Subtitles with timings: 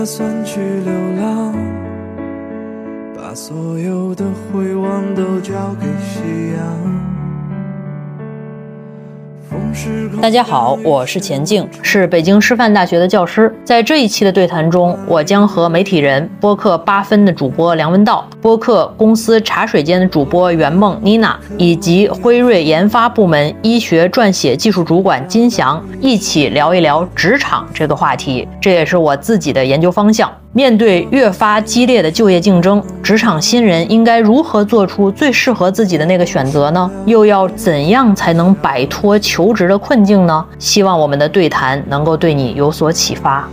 [0.00, 1.52] 打算去流浪，
[3.14, 6.99] 把所有的回望都交给夕阳。
[10.20, 13.54] 大家好，我是钱静，是北京师范大学的教师。
[13.64, 28.46] 在这一期的对谈中，我将和媒体人、播客八分的主播梁文道、播客公司茶水间的主播圆梦妮娜，以及辉瑞研发部门医学撰写技术主管金翔一起聊一聊职场这个话题。
[28.60, 30.30] 这也是我自己的研究方向。
[30.52, 36.90] 面对越发激烈的就业竞争，职场新人应该如何做出最适合自己的那个选择呢？
[37.06, 40.44] 又要怎样才能摆脱求职的困境呢？
[40.58, 43.48] 希望我们的对谈能够对你有所启发。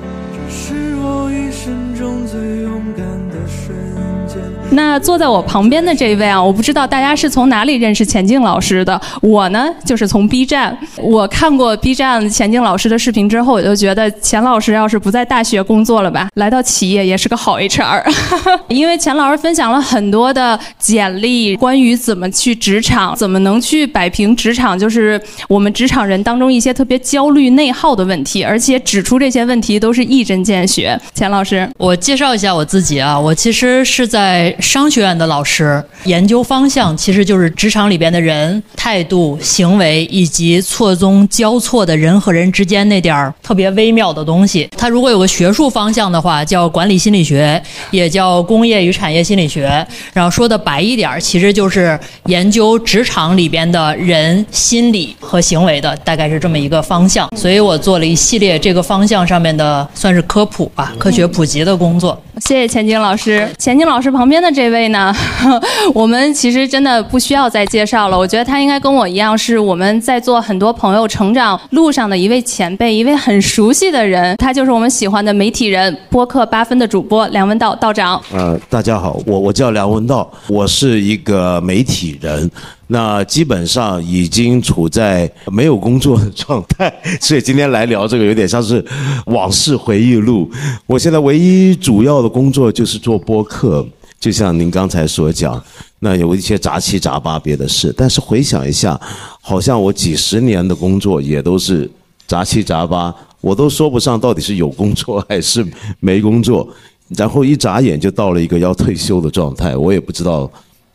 [4.72, 9.00] 那坐在我旁边的这一位啊，我不知道大家是从哪里认识钱静老师的。
[9.22, 10.78] 我呢，就是从 B 站。
[10.98, 18.04] 我看过 B 站钱静老师的视频之后，我就觉得钱老师要是不在大学工作了吧，来到企业也是个好 HR。
[18.68, 31.00] 因为钱老师分享了很多的简历，关于怎么去职场，怎么能去摆平职场，就是我们职场人当中一些特别焦虑内耗的问题，而且指出这些问题都是一针见血。
[31.14, 34.56] 钱老师，我介绍一下我自己啊，我其实是在。
[34.60, 44.68] 商学院的老师研究方向其实就是职场里边的人态度、行为以及错综交错的人和人之间那点儿特别微妙的东西。
[44.76, 49.86] 他如果有个学术方向的话，叫管理心理学，也叫工业与产业心理学。
[50.14, 57.30] 然后说的白一点，其实就是研究职场里边的人心理和行为的，大概是这么一个方向。
[57.36, 62.20] 所以我做了一系列这个方向上面的算是科普吧，科学普及的工作。
[62.40, 63.48] 谢谢钱晶老师。
[63.58, 64.47] 钱晶老师旁边的。
[64.52, 65.14] 这位呢，
[65.94, 68.18] 我们其实真的不需要再介绍了。
[68.18, 74.36] 我觉得他应该跟我一样，是我们在座很多朋友成长路上的一位前辈，一位很熟悉的人。
[74.38, 78.22] 他就是我们喜欢的媒体人、播客八分的主播梁文道道长。
[78.32, 82.50] 呃，大家好，我我叫梁文道，我是一个媒体人。
[82.90, 88.82] 那基本上已经处在没有工作的状态，所以今天来聊这个有点像是
[89.26, 90.50] 往事回忆录。
[90.86, 93.86] 我现在唯一主要的工作就是做播客，
[94.20, 95.64] 就像您刚才所讲，
[96.00, 97.94] 那有一些杂七杂八别的事。
[97.98, 99.00] 但是回想一下，
[99.42, 101.90] 好像我几十年的工作也都是
[102.26, 105.66] 杂七杂八，我都说不上到底是有工作还是
[106.00, 106.68] 没工作。
[107.10, 110.50] 然后一眨眼就到了一个要退休的状态，我也不知道。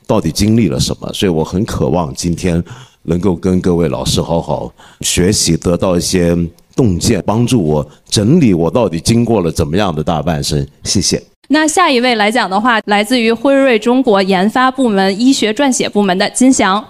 [0.05, 1.11] 到底经历了什么？
[1.15, 2.63] 所以我很渴望今天
[3.05, 6.37] 能够跟各位老师好好学习，得到一些
[6.77, 10.67] 洞见，帮助我整理我到底经过了怎么样的大半生。
[10.85, 11.32] 谢谢。
[11.49, 16.83] 那下一位来讲的话，来自于辉瑞中国研发部门医学撰写部门的金翔。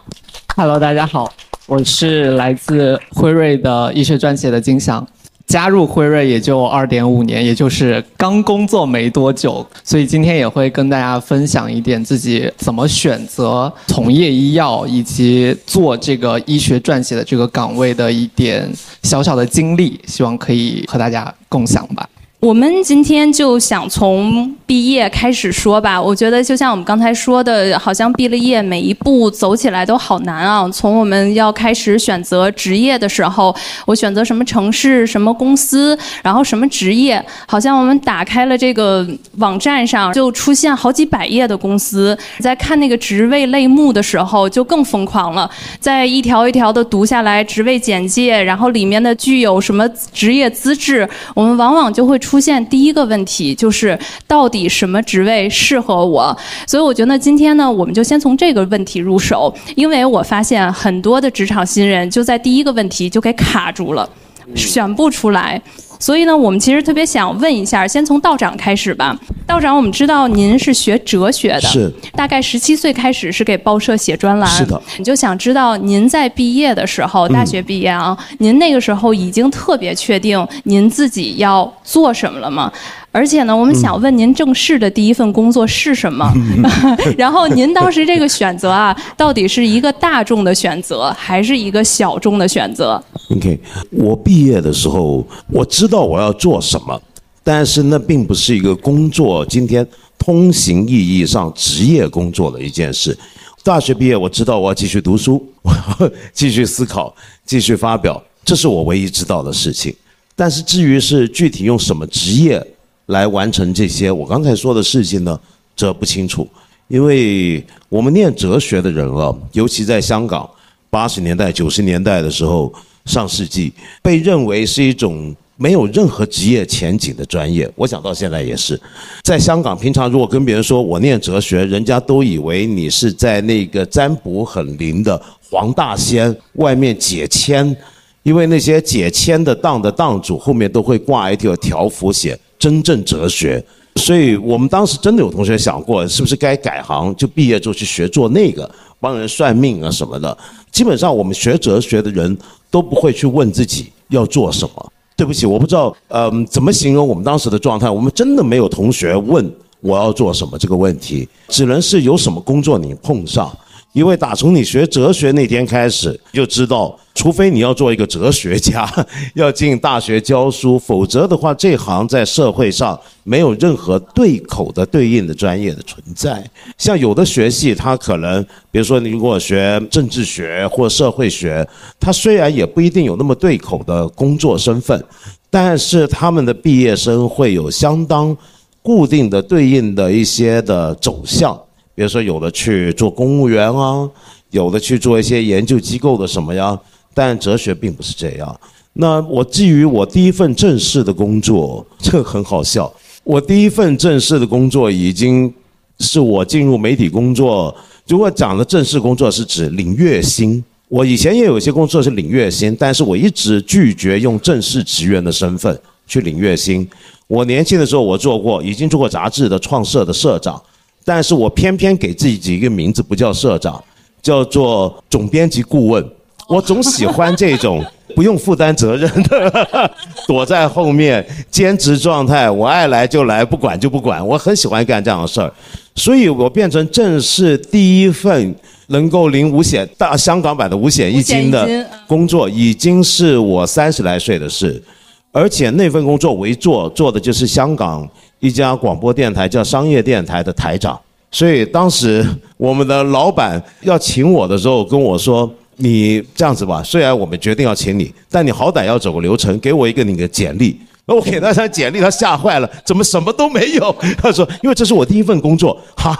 [0.54, 1.32] Hello，大家好，
[1.66, 5.04] 我是来自辉瑞的医学撰写的金翔。
[5.48, 18.70] 加入辉瑞也就二点五年，也就是刚工作没多久，所以今天也会跟大家分享一点自己怎么选择从业医药以及做这个医学撰写的这个岗位的一点
[19.02, 22.08] 小小的经历，希望可以和大家共享吧。
[22.42, 26.02] 我们今天就想从毕业开始说吧。
[26.02, 30.68] 我觉得就像我们刚才说的，好像毕了业每一步走起来都好难啊。
[30.70, 33.54] 从我们要开始选择职业的时候，
[33.86, 42.18] 我选择什么城市、什么公司，然后什么职业，好像我们打开了这个网站上就出现好几百页的公司。
[42.40, 45.48] 在看那个职位类目的时候，就更疯狂了，
[45.78, 52.31] 在一条一条的读下来职位简介，然后里面的具有什么职业资质，我们往往就会出。
[52.32, 56.34] 出现第一个问题就是到底什么职位适合我？
[56.66, 64.08] 所以我觉得今天呢，我们就先从这个问题入手，因为我发现很多的职场新人就在第一个问题就给卡住了，
[64.54, 65.60] 选不出来。
[65.98, 69.16] 所以呢，我们其实特别想问一下，先从道长开始吧。
[69.46, 74.82] 道长，我们知道您是学哲学的，是大概十七岁开始是给报社写专栏，是的。
[74.98, 82.72] 你就想知道您在毕业的时候，大学毕业啊，您那个时候已经特别确定您自己要做什么了吗？
[83.14, 86.32] 而且呢，我们想问您正式的第一份工作是什么？
[87.18, 93.60] 然后您当时这个选择啊，到底是一个大众的选择，还是一个小众的选择？OK，
[93.90, 96.98] 我毕业的时候，我知道我要做什么，
[97.44, 99.44] 但是那并不是一个工作。
[99.44, 99.86] 今天
[100.18, 103.16] 通行意义上职业工作的一件事。
[103.62, 105.70] 大学毕业，我知道我要继续读书，我
[106.00, 109.94] 要继续思考，继续发表，这是我唯一知道的事情。
[110.34, 112.66] 但是至于是具体用什么职业？
[113.06, 115.38] 来完成这些我刚才说的事情呢，
[115.74, 116.48] 这不清楚，
[116.88, 120.48] 因为我们念哲学的人啊，尤其在香港
[120.88, 122.72] 八十年代九十年代的时候，
[123.06, 123.72] 上世纪
[124.02, 127.70] 被认为是一种没有任何职业前景的专业。
[127.74, 128.80] 我想到现在也是，
[129.22, 135.20] 在香港，平常如果跟别人说我念哲学，人家都以为你是在那个占卜很灵的
[135.50, 137.76] 黄大仙外面解签，
[138.22, 143.64] 因为那些解签的档的档主后面都会挂一条条幅写“真正哲学”。
[143.96, 148.70] 所以我们当时真的有同学想过，是不是该改行，就毕业之后去学做那个，
[149.00, 150.38] 帮人算命啊什么的。
[150.70, 152.38] 基本上我们学哲学的人
[152.70, 154.92] 都不会去问自己要做什么。
[155.16, 157.90] 对不起，我不知道，嗯，怎么形容我们当时的状态？
[157.90, 163.54] 我们真的没有同学问我要做什么这个问题，只能是有什么工作你碰上。
[163.92, 168.90] 因为打从你学哲学那天开始，就知道，除非你要做一个哲学家，
[169.34, 176.42] 要进大学教书，否则的话，这行在社会上没有任何对口的对应的专业的存在。
[176.78, 181.68] 像有的学系，它可能，比如说你如果学政治学或社会学，
[182.00, 185.04] 它虽然也不一定有那么对口的工作身份，
[185.50, 188.34] 但是他们的毕业生会有相当
[188.80, 191.60] 固定的对应的一些的走向。
[192.02, 194.10] 比如说，有的去做公务员啊，
[194.50, 196.76] 有的去做一些研究机构的什么呀。
[197.14, 198.60] 但哲学并不是这样。
[198.94, 202.92] 那我基于我第一份正式的工作，这很好笑。
[203.22, 205.52] 我第一份正式的工作已经
[206.00, 207.72] 是我进入媒体工作。
[208.08, 216.84] 如果讲的正式工作是指领月薪，我以前也有一些工作是领月薪，但是我一直拒绝用正式职员的身份去领月薪。
[217.28, 220.60] 我年轻的时候，我做过，已经做过杂志的创社的社长。
[221.04, 223.82] 但是我偏偏给自己一个名字，不叫社长，
[224.22, 226.06] 叫做总编辑顾问。
[226.48, 227.82] 我总喜欢这种
[228.14, 229.90] 不用负担责任的，
[230.26, 232.50] 躲在后面兼职状态。
[232.50, 234.26] 我爱来就来，不管就不管。
[234.26, 235.50] 我很喜欢干这样的事儿，
[235.94, 238.54] 所以我变成正式第一份
[238.88, 241.66] 能够领五险大香港版的五险一金的
[242.06, 244.82] 工作，已经是我三十来岁的事。
[245.30, 248.06] 而且那份工作我一做，做的就是香港。
[248.42, 251.00] 一家广播电台叫商业电台的台长，
[251.30, 255.48] 所以当时我们的老板要请我的时候跟我说
[255.78, 263.94] ：“你这样子吧，虽然我们决定要请你，但你好歹要走个流程，给我一个你的简历。”那我给他张简历，他吓坏了，怎么什么都没有？
[264.18, 266.16] 他说：“因为这是我第一份工作，哈，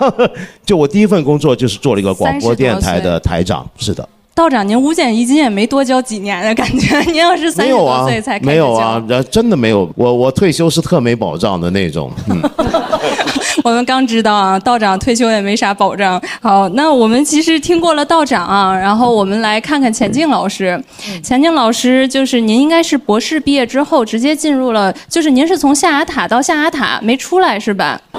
[0.64, 4.08] 就我第一份工作就是做了一个广播电台的台长。”是的。
[4.34, 6.98] 道长，您五险一金也没多交几年的感觉。
[7.12, 9.00] 您要是三十多岁才开始没有啊，
[9.30, 9.88] 真的没有。
[9.94, 12.10] 我我退休是特没保障的那种。
[13.62, 16.20] 我们刚知道啊，道长退休也没啥保障。
[16.40, 20.82] 好，那我们其实听过了道长啊，然后我们来看看钱静老师。
[21.22, 28.00] 钱静老师就是您应该是博士毕业之后直接进入了，就是您是从象牙塔到象牙塔没出来是吧？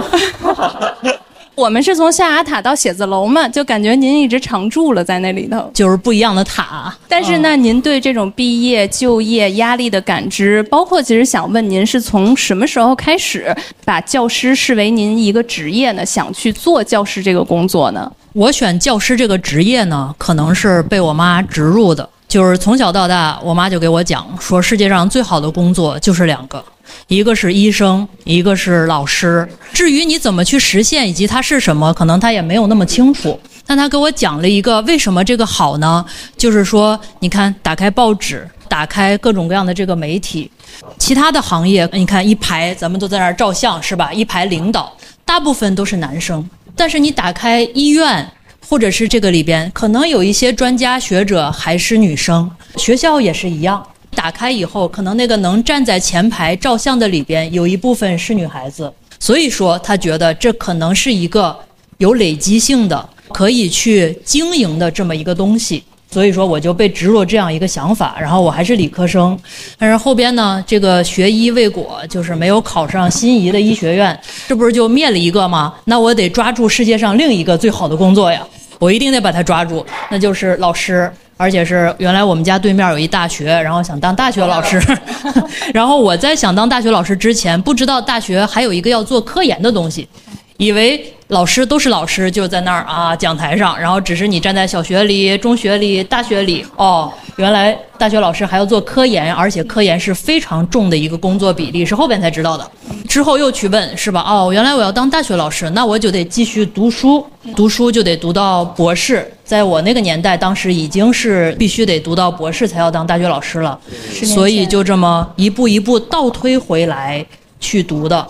[1.55, 6.93] 我们是从象牙塔到写字楼嘛，就感觉您一直常住了在那里头，就是不一样的塔。
[7.07, 13.55] 但是呢，您对这种毕业就业压力的感知，包括其实想问您是从什么时候开始
[13.85, 16.03] 把教师视为您一个职业呢？
[16.03, 18.11] 想去做教师这个工作呢？
[18.33, 26.63] 我选教师这个职业呢，可能是被我妈植入的，就是从小到大，我妈就给我讲说，世界上最好的工作就是两个。
[27.07, 29.47] 一个是医生，一个是老师。
[29.73, 33.39] 至于你怎么去实现，以及它是什么，可能他也没有那么清楚。
[33.65, 36.05] 但他给我讲了一个为什么这个好呢？
[36.37, 40.51] 就是说，你看，打开报纸，打开各种各样的这个媒体，
[40.97, 44.11] 其他的行业，你看一排咱们都在那儿照相，是吧？
[44.11, 44.91] 一排领导，
[45.23, 46.45] 大部分都是男生。
[46.75, 48.29] 但是你打开医院，
[48.67, 52.51] 或者是这个里边，可能有一些专家学者还是女生。
[52.75, 53.85] 学校也是一样。
[54.13, 61.57] 打开以后，可能那个能站在前排照相的里边有一部分是女孩子，所以说他觉得这可能是一个
[61.97, 65.83] 有累积性的、可以去经营的这么一个东西。
[66.09, 69.35] 所以说我就被植入这样一个想法，然后我还是理科生，
[69.79, 74.15] 但是后边呢，这个学医未果，就是没有考上心仪的医学院，
[74.47, 75.73] 这不是就灭了一个吗？
[75.85, 78.45] 那我得抓住世界上另一个最好的工作呀，
[78.77, 81.11] 我一定得把它抓住，那就是老师。
[81.43, 84.81] 而且是原来我们家对面有一大学，然后想当大学老师，
[85.73, 90.07] 然后我在想当大学老师之前，不知道大学还有一个要做科研的东西，
[90.55, 97.11] 以为老师都是老师，就在那儿啊讲台上，然后只是你站在小学里、中学里、大学里哦。
[97.37, 102.71] 原来大学老师还要做科研，而且科研是非常重的一个工作比例，是后边才知道的。
[103.09, 104.23] 之后又去问，是吧？
[104.25, 109.29] 哦，原来我要当大学老师，那我就得继续读书，读书就得读到博士。
[109.53, 113.79] 在我那个年代，当时已经是必须得读到博士才要当大学老师了，
[114.23, 117.23] 所以就这么一步一步倒推回来
[117.59, 118.27] 去读的。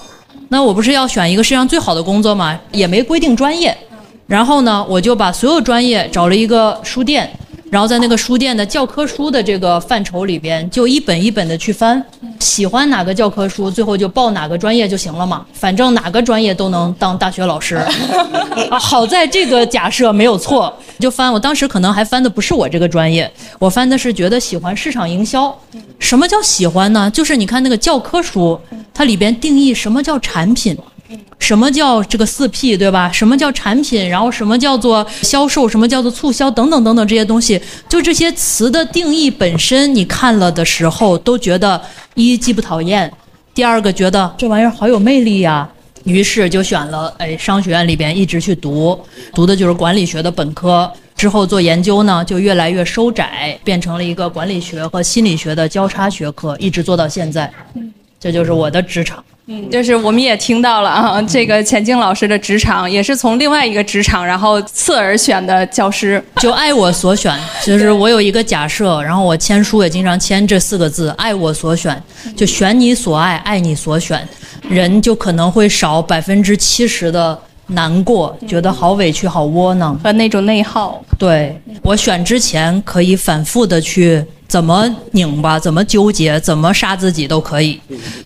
[0.50, 2.60] 那我不是要选一个世界上最好的工作吗？
[2.74, 3.74] 也没规定专业。
[4.28, 7.32] 然后呢，我就把所有专业找了一个书店。
[7.74, 12.00] 然后在那个书店的教科书的这个范畴里边，就一本一本的去翻，
[12.38, 17.78] 喜欢哪个教科书，最后就报哪个专业就行了嘛，反正哪个专业都能当大学老师。
[18.70, 21.34] 啊，好在这个假设没有错，就翻。
[21.34, 23.28] 我当时可能还翻的不是我这个专业，
[23.58, 25.52] 我翻的是觉得喜欢市场营销。
[25.98, 27.10] 什么叫喜欢呢？
[27.10, 28.60] 就是你看那个教科书，
[28.94, 30.78] 它里边定义什么叫产品。
[31.40, 33.12] 什么叫这个四 P 对吧？
[33.12, 34.08] 什么叫产品？
[34.08, 35.68] 然后什么叫做销售？
[35.68, 36.50] 什么叫做促销？
[36.50, 41.82] 等等等等这些东西，就这些词的定义本身，你看了的时候都觉得
[42.16, 43.12] 一既不讨厌，
[43.54, 45.70] 第二个觉得这玩意儿好有魅力呀。
[46.06, 49.00] 于是就选了哎商学院里边一直去读，
[49.34, 50.92] 读的就是管理学的本科。
[51.16, 57.50] 之后做研究呢，就越来越收窄，变成了一个管理学和心理学的交叉学科，一直做到现在。
[58.20, 59.24] 这就是我的职场。
[59.46, 67.38] 嗯，就是我们也听到了啊，这个钱静老师的职场也是从另外一个职场，然后次而选的教师，就爱我所选。
[67.62, 72.02] 就是我有一个假设，然后我签书也经常签这四个字：爱我所选。
[72.38, 74.26] 就选你所爱，爱你所选，
[74.70, 81.04] 人就可能会少百分之七十的难过，觉得好委屈、好窝囊和那种内耗。
[81.20, 84.24] 对我选之前可以反复的去。
[84.54, 87.82] 怎么拧巴，怎么纠结，怎么杀自己都可以，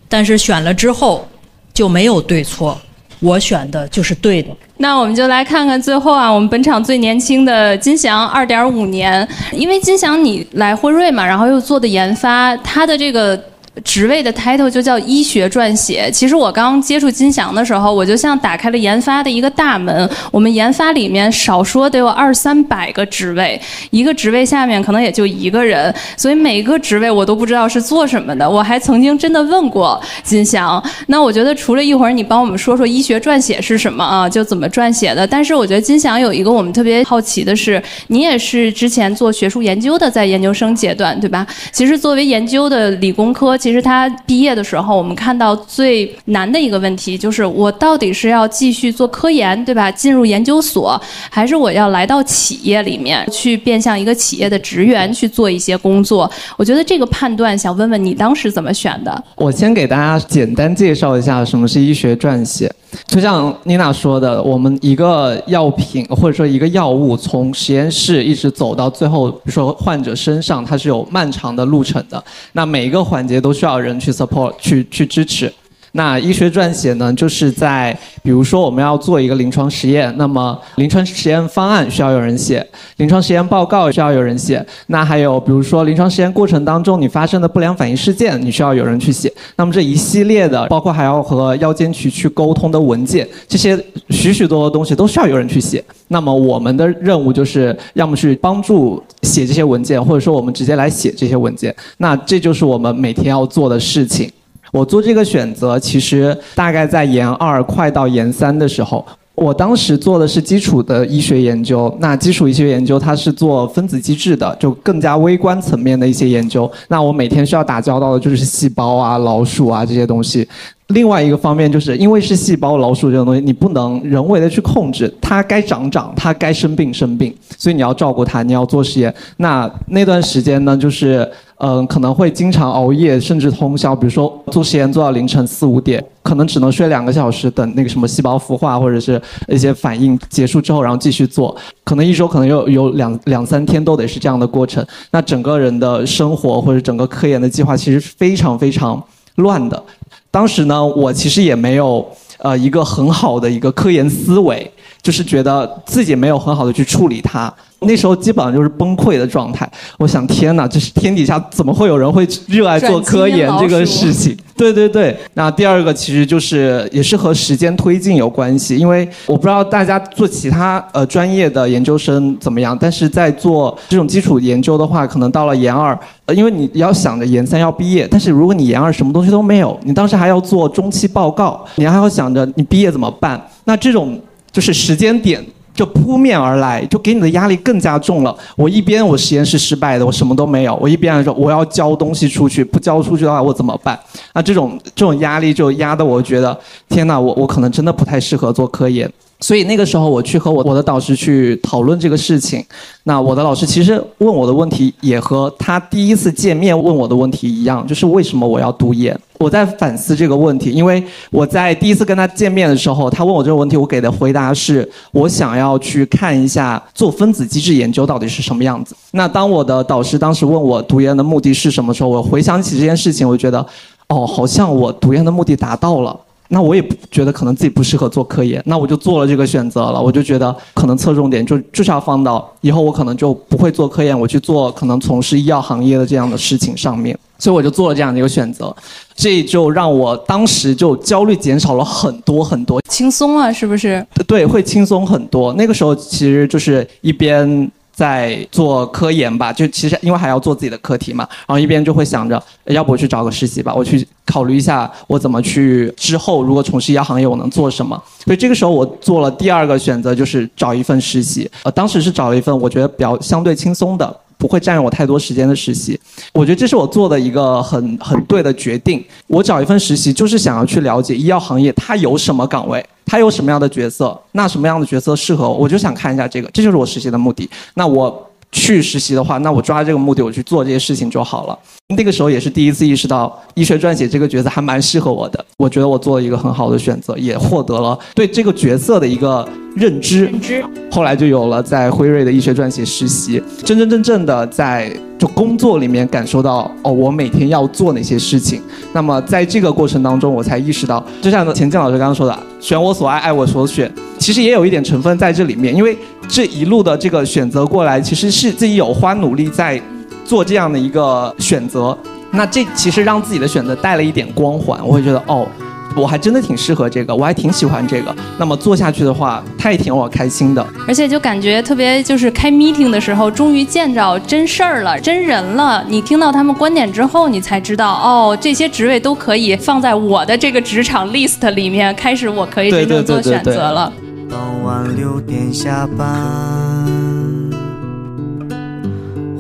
[0.10, 1.26] 但是选了之后
[1.74, 2.78] 就没有对错，
[3.22, 4.50] 我选的就是对的。
[4.76, 13.42] 那我们就来看看最后啊，我们本场最年轻的金翔，二点五年，因为金翔你来辉瑞嘛，然后又做的研发，他的这个。
[13.84, 16.10] 职位的 title 就叫医学撰写。
[16.12, 20.10] 其实我刚接触金祥的时候，我就像打开了研发的一个大门。
[20.32, 23.60] 我们研发里面少说得有二三百个职位，
[23.92, 28.50] 一个职位下面可能也就一个人，所以每个职位我都不知道是做什么的。
[28.50, 30.84] 我还曾经真的问过金祥。
[31.08, 35.28] 那我觉得除了一会儿你帮我们说说医学撰写是什么啊，就怎么撰写的。
[35.28, 41.46] 但是我觉得金祥有一个我们特别好奇的是，你也是之前做学术研究的，在研究生阶段对吧？
[41.72, 43.58] 其实作为研究的理工科。
[43.68, 49.92] 其实他毕业的时候，我们看到最难的一个问题就是，我到底是要继续做科研，对吧？
[49.92, 50.98] 进入研究所，
[51.30, 56.32] 还是我要来到企业里面去变相一个企业的职员去做一些工作？
[56.56, 59.22] 我觉得这个判断，想问问你当时怎么选的？
[59.36, 62.72] 我先给大家简单介绍一下什么是医学撰写。
[63.06, 72.24] 就像妮娜说的，我们一个药品或者说一个药物从实验室一直走到最后，比如说患者身上，它是有漫长的路程的。
[72.54, 75.52] 那每一个环节都需要人去 support 去去支持。
[75.94, 82.66] 那医学撰写呢，就是在比如说我们要做一个临床实验，那么临床实验方案需要有人写，
[82.98, 84.64] 临床实验报告需要有人写。
[84.88, 89.32] 那还有比如说临床实验过程当中你发生的不良反应事件，你需要有人去写。
[89.56, 93.78] 那么这一系列的，包括还要和药监局去沟通的文件，这些
[94.10, 95.84] 许许多多东西都需要有人去写。
[96.10, 101.76] 那么我们的任务就是要么去帮助写这些文件，或者说我们直接来写这些文件。
[101.98, 104.32] 那这就是我们每天要做的事情。
[104.72, 109.06] 我做这个选择，其实大概在研二快到研三的时候，
[109.36, 111.96] 我当时做的是基础的医学研究。
[112.00, 116.70] 那基础医学研究它是做分子机制的，就更加微观层面的一些研究。
[116.88, 120.48] 那我每天需要打交道的就是细胞啊、老鼠啊这些东西。
[120.88, 129.14] 另外一个方面，就是因为是细胞、老鼠这种东西，你不能人为的去控制它该长长，它该生病生病，所以你要照顾它，你要做实验。
[129.36, 141.56] 那那段时间呢，就是嗯，可能会经常熬夜，甚至通宵，比如说做实验做到凌晨四五点，可能只能睡两个小时，等那个什么细胞孵化或者是一些反应结束之后，然后继续做。
[141.84, 144.86] 可能一周可能有有两两三天都得是这样的过程。
[145.10, 149.04] 那整个人的生活或者整个科研的计划其实非常非常
[149.38, 149.84] 乱的。
[150.30, 154.72] 当时呢，我其实也没有呃一个很好的一个科研思维，
[155.02, 157.52] 就是觉得自己没有很好的去处理它。
[157.82, 159.70] 那时候基本上就是崩溃的状态。
[159.98, 164.36] 我想，天哪，这是天底下怎么会有人会热爱做科研这个事情？
[164.56, 165.16] 对对对。
[165.36, 183.40] 那第二个其实就是也是和时间推进有关系，因为我不知道大家做其他呃专业的研究生怎么样，但是在做这种基础研究的话，可能到了研二，呃，因为你要想着研三要毕业，但是如果你研二什么东西都没有，你当时还要做中期报告，你还要想着你毕业怎么办？
[183.66, 184.20] 那这种
[184.52, 185.46] 就是时间点。
[185.78, 188.36] 就扑面而来，就给你的压力更加重了。
[188.56, 193.98] 我一边我实验室失败的，我什么都没有；我一边说我要交东西出去，不交出去的话我怎么办？
[194.34, 199.08] 那这种这种压力就压的我觉得，天哪，我我可能真的不太适合做科研。
[199.40, 202.64] 所以那个时候我去和我我的导师去讨论这个事情，
[203.04, 209.18] 那我的老师其实问我的问题也和他第一次见面问我的问题一样，就是为什么我要读研？
[209.40, 218.96] 我在反思这个问题，因为我在第一次跟他见面的时候，他问我这个问题，我给的回答是我想要去看一下做分子机制研究到底是什么样子。
[219.12, 223.64] 那当我的导师当时问我读研的目的是什么时候，我回想起这件事情，我觉得，
[224.08, 226.20] 哦，好像我读研的目的达到了。
[226.50, 230.02] 那我也觉得可能自己不适合做科研，那我就做了这个选择了。
[230.02, 237.18] 我就觉得可能侧重点就就是要放到以后我可能就不会做科研，我去做可能从事医药行业的这样的事情上面。
[237.40, 238.76] 所以我就做了这样的一个选择，
[239.16, 244.04] 这就让我当时就焦虑减少了很多很多，轻松啊，是不是？
[244.26, 245.54] 对，会轻松很多。
[245.54, 247.72] 那个时候其实就是一边。
[247.98, 258.00] 在做科研吧，就其实因为还要做自己的课题嘛，然后一边就会想着，要不我去找个实习吧，我去考虑一下我怎么去之后如果从事医药行业我能做什么。
[258.24, 261.50] 所以这个时候我做了第二个选择，就是找一份实习。
[261.64, 266.00] 呃，当时是找了一份我觉得比较相对轻松的，不会占用我太多时间的实习。
[266.34, 269.04] 我觉得这是我做的一个很很对的决定。
[269.28, 272.86] 我找一份实习就是想要去了解医药行业它有什么岗位。
[273.10, 274.20] 它有什么样的角色？
[274.34, 275.60] 那什么样的角色适合我？
[275.60, 277.50] 我就想看一下这个，这就是我实习的目的。
[277.76, 281.58] 那我去实习的话，那我抓这个目的，我去做这些事情就好了。
[281.96, 285.46] 那个时候也是第一次意识到，医学撰写这个角色还蛮适合我的。
[285.58, 290.26] 我觉得我做了一个很好的选择，也获得了对这个角色的一个认知。
[290.26, 290.64] 认知。
[290.92, 298.62] 后来就有了在辉瑞的医学撰写实习，真真正正的在就工作里面感受到哦，我每天要做哪些事情。
[298.94, 305.76] 那么在这个过程当中，我才意识到，就像钱静老师刚刚说的，选我所爱，爱我所选，其实也有一点成分在这里面。
[305.76, 305.98] 因为
[306.28, 309.82] 这一路的这个选择过来，其实是自己有花努力在。
[310.26, 311.98] 做这样的一个选择，
[312.32, 314.78] 那这其实让自己的选择带了一点光环。
[314.86, 315.48] 我会觉得，哦，
[315.96, 318.16] 我还真的挺适合这个，我还挺喜欢这个。
[318.38, 320.66] 那么做下去的话，他也挺让我开心的。
[320.88, 325.84] 而且就感觉特别，就是开 meeting 的时候，终于见着真事儿了，真人了。
[325.88, 333.92] 你听到他们观点之后，你才知道，哦，这些职位都可以放在我的这个职场 list 里面，开始我可以真正做选择了。
[334.30, 336.08] 傍晚六点下班。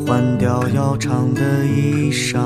[0.08, 2.39] 换掉要长的衣裳，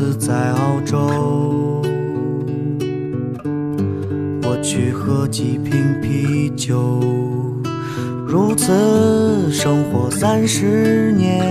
[0.00, 1.82] 子在澳洲，
[4.42, 7.02] 我去喝几瓶啤酒，
[8.26, 11.44] 如此生活三十年。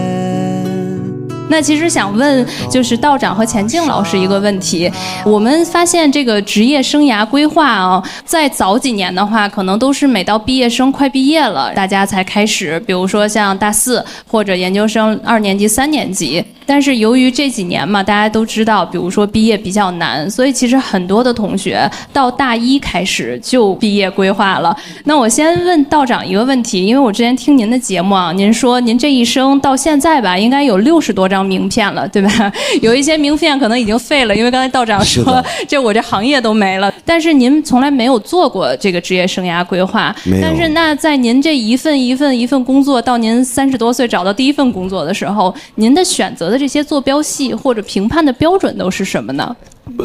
[1.48, 4.92] 那其实想问，就是道长和钱静老师一个问题。
[5.24, 16.44] 我们发现这个职业生涯规划啊，在早几年的话，可能都是每到毕业生快毕业了，大家才开始，比如说像大四或者研究生二年级、三年级。
[16.70, 24.78] 但是由于这几年嘛，大家都知道，比如说毕业比较难，所以其实很多的同学到大一开始就毕业规划了。
[25.06, 32.54] 那我先问道长一个问题，因为我之前听您的节目啊，您说您这一生到现在吧，应该有六十多张名片了，对吧？
[32.84, 36.94] 有一些名片可能已经废了，因为刚才道长说这我这行业都没了。
[37.04, 46.59] 但是您从来没有做过这个职业生涯规划，但是那在您这一份一份一份工作到您三十多岁找到第一份工作的时候，您的选择的。
[46.60, 49.56] 这些坐标系或者评判的标准都是什么呢？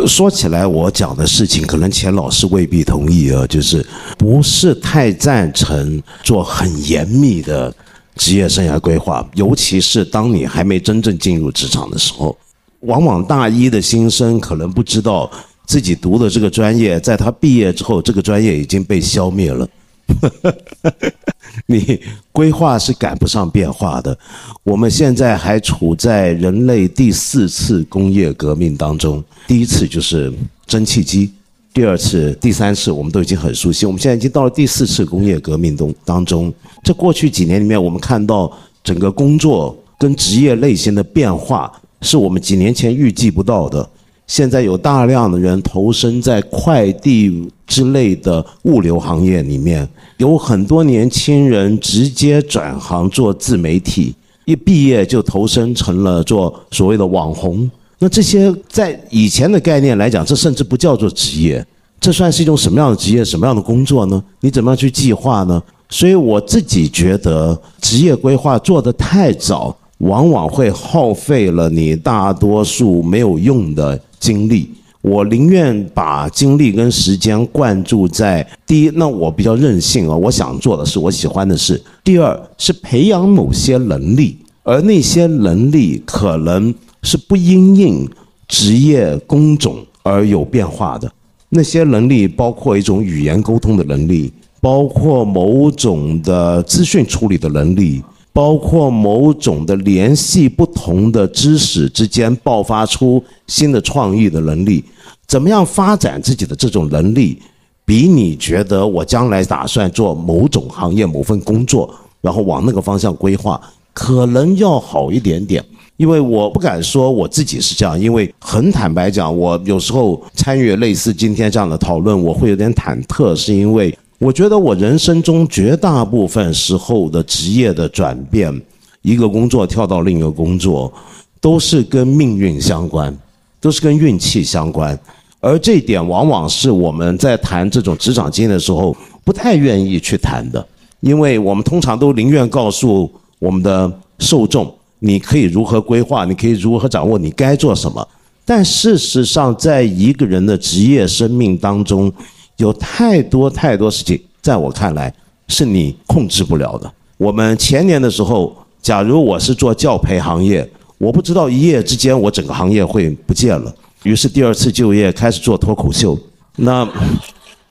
[0.07, 3.85] 说起来，我讲的事情可能钱老师未必同意啊，就是
[4.17, 7.75] 不是太赞成做很严密的
[8.17, 12.35] 职业生涯规划，尤其是当你还没真正进入职场的时候，
[12.81, 15.31] 往往大一的新生可能不知道
[15.67, 19.69] 自己读的这个专业，在他毕业之后，这个专业已经被消灭了。
[21.67, 22.01] 你
[22.33, 24.17] 规划是赶不上变化的。
[24.63, 30.33] 我们现在还处在人类第四次工业革命当中，第一次就是
[30.67, 31.31] 蒸汽机，
[31.73, 33.87] 第二次、第三次我们都已经很熟悉。
[33.87, 36.53] 我们现在已经到了第四次工业革命中当中。
[36.83, 38.51] 这过去几年里面，我们看到
[38.83, 43.89] 整个工作跟职业类型的变化，是我们几年前预计不到的。
[44.27, 54.15] 现在有大量的人投身在快递之类的物流行业里面，有很多年轻人直接转行做自媒体，
[54.47, 57.71] 一毕业就投身成了做所谓的网红。
[57.99, 61.65] 那这些在以前的概念来讲，这甚至不叫做职业，
[62.01, 64.23] 这算是一种什么样的职业、什么样的工作呢？
[64.41, 65.63] 你怎么样去计划呢？
[65.91, 74.01] 所以我自己觉得，职业规划做得太早，往往会耗费了你大多数没有用的。
[74.25, 74.71] 精力，
[75.03, 81.79] 我宁愿把精力跟时间灌注在第一，那我比较任性啊，我想做的是我喜欢的事。
[82.03, 88.09] 第二是培养某些能力，而那些能力可能是不因应
[88.49, 91.13] 职业工种而有变化的。
[91.51, 98.03] 那些能力包括一种语言沟通的能力，包括某种的资讯处理的能力，
[98.35, 104.85] 包括某种的联系不同的知识之间爆发出新的创意的能力。
[105.27, 107.41] 怎么样发展自己的这种能力，
[107.85, 111.89] 比你觉得我将来打算做某种行业某份工作，
[112.21, 113.59] 然后往那个方向规划，
[113.93, 115.65] 可能要好一点点。
[115.97, 128.59] 因为我不敢说我自己是这样，因为很坦白讲，我有时候参与类似今天这样的讨论，我会有点忐忑，是因为我觉得我人生中绝大部分时候的职业的转变，
[129.03, 130.93] 一个工作跳到另一个工作，
[131.41, 133.15] 都是跟命运相关，
[133.61, 134.99] 都是跟运气相关，
[135.41, 140.65] 而这一点往往是我们在谈这种职场经验的时候不太愿意去谈的，
[141.01, 144.73] 因为我们通常都宁愿告诉我们的受众。
[145.01, 146.25] 你可以如何规划？
[146.25, 148.09] 你可以如何掌握你该做什么？
[148.47, 152.11] 但事实上，在一个人的职业生命当中，
[152.57, 155.13] 有太多太多事情，在我看来
[155.49, 156.93] 是你控制不了的。
[157.17, 163.75] 我们前年的时候，假如我是做教培行业，我不知道一夜之间我整个行业会不见了。
[164.03, 166.19] 于是第二次就业开始做脱口秀。
[166.57, 166.87] 那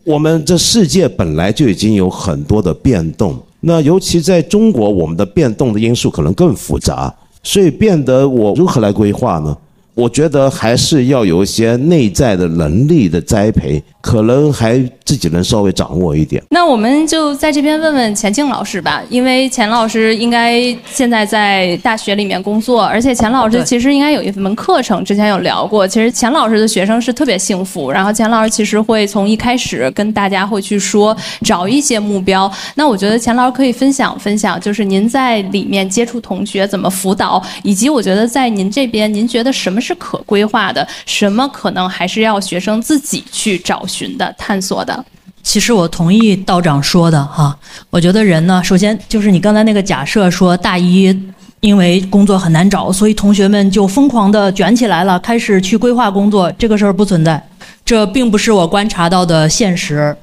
[0.03, 7.13] 我们这世界本来就已经有很多的变动，那尤其在中国，我们的变动的因素可能更复杂。
[7.45, 9.55] 所以变得我如何来规划呢？
[9.95, 16.41] 我觉得还是要有一些内在的能力的栽培，可能还自己能稍微掌握一点。
[16.49, 20.59] 那我们就在这边问问钱静老师吧，因为钱老师应该
[20.91, 25.87] 现在在大学里面工作，而且钱老师其实应该有一门课程，之前有聊过。
[25.87, 32.51] 其实钱老师的学生是特别幸福，然后钱老师其实会从一开始跟大家会去说找一些目标。
[32.73, 39.82] 那我觉得钱老师可以分享分享，就是您在里面接触同学怎么辅导，以及我觉得在您这边，您觉得什么？
[39.83, 45.05] 是可规划的，什么可能还是要学生自己去找寻的、探索的。
[45.43, 47.55] 其实我同意道长说的哈，
[47.89, 51.13] 我觉得人呢，首先就是你刚才那个假设说，大一
[51.59, 56.51] 因为工作很难找，所以同学们就疯狂的卷起来了，开始去规划工作。
[56.53, 57.41] 这个事儿不存在，
[57.83, 60.15] 这并不是我观察到的现实，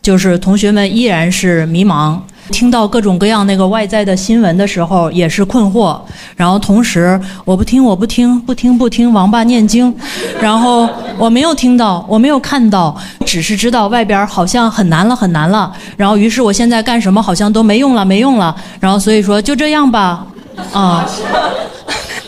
[0.00, 2.18] 就是同学们依然是迷茫。
[2.50, 5.98] 听到各种各样那个外在的新闻的时候，也是困惑。
[6.36, 9.94] 然后同时，我不听，我不听，不听不听，王八念经。
[10.40, 15.72] 然后我没有听到，我没有看到，只是知道外边好像很难了，很难了。
[15.96, 18.54] 然后于是我现在干什么好像都没用了，没用了。
[18.80, 20.26] 然后所以说就这样吧，
[20.72, 21.08] 啊。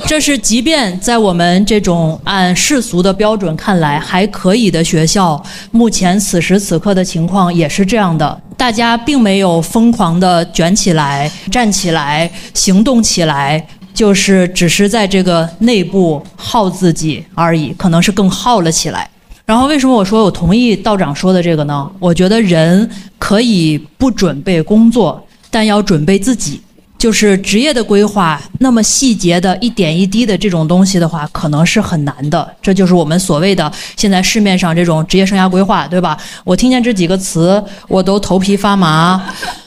[0.06, 5.40] 这是即便在我们这种按世俗的标准看来还可以的学校，
[5.70, 8.40] 目前此时此刻的情况也是这样的。
[8.56, 13.64] 大家并没有疯狂的卷起来、站起来、行动起来，
[13.94, 19.08] 就是只是在这个内部耗自己而已，可能是更耗了起来。
[19.46, 21.88] 然后为什么我说我同意道长说的这个呢？
[22.00, 26.60] 我觉得人可以不准备工作，但要准备自己。
[27.00, 32.46] 就是职业的规划，那么细节的一点一滴的这种东西的话，可能是很难的。
[32.60, 36.14] 这就是我们所谓的现在市面上这种职业生涯规划，对吧？
[36.44, 39.18] 我听见这几个词，我都头皮发麻。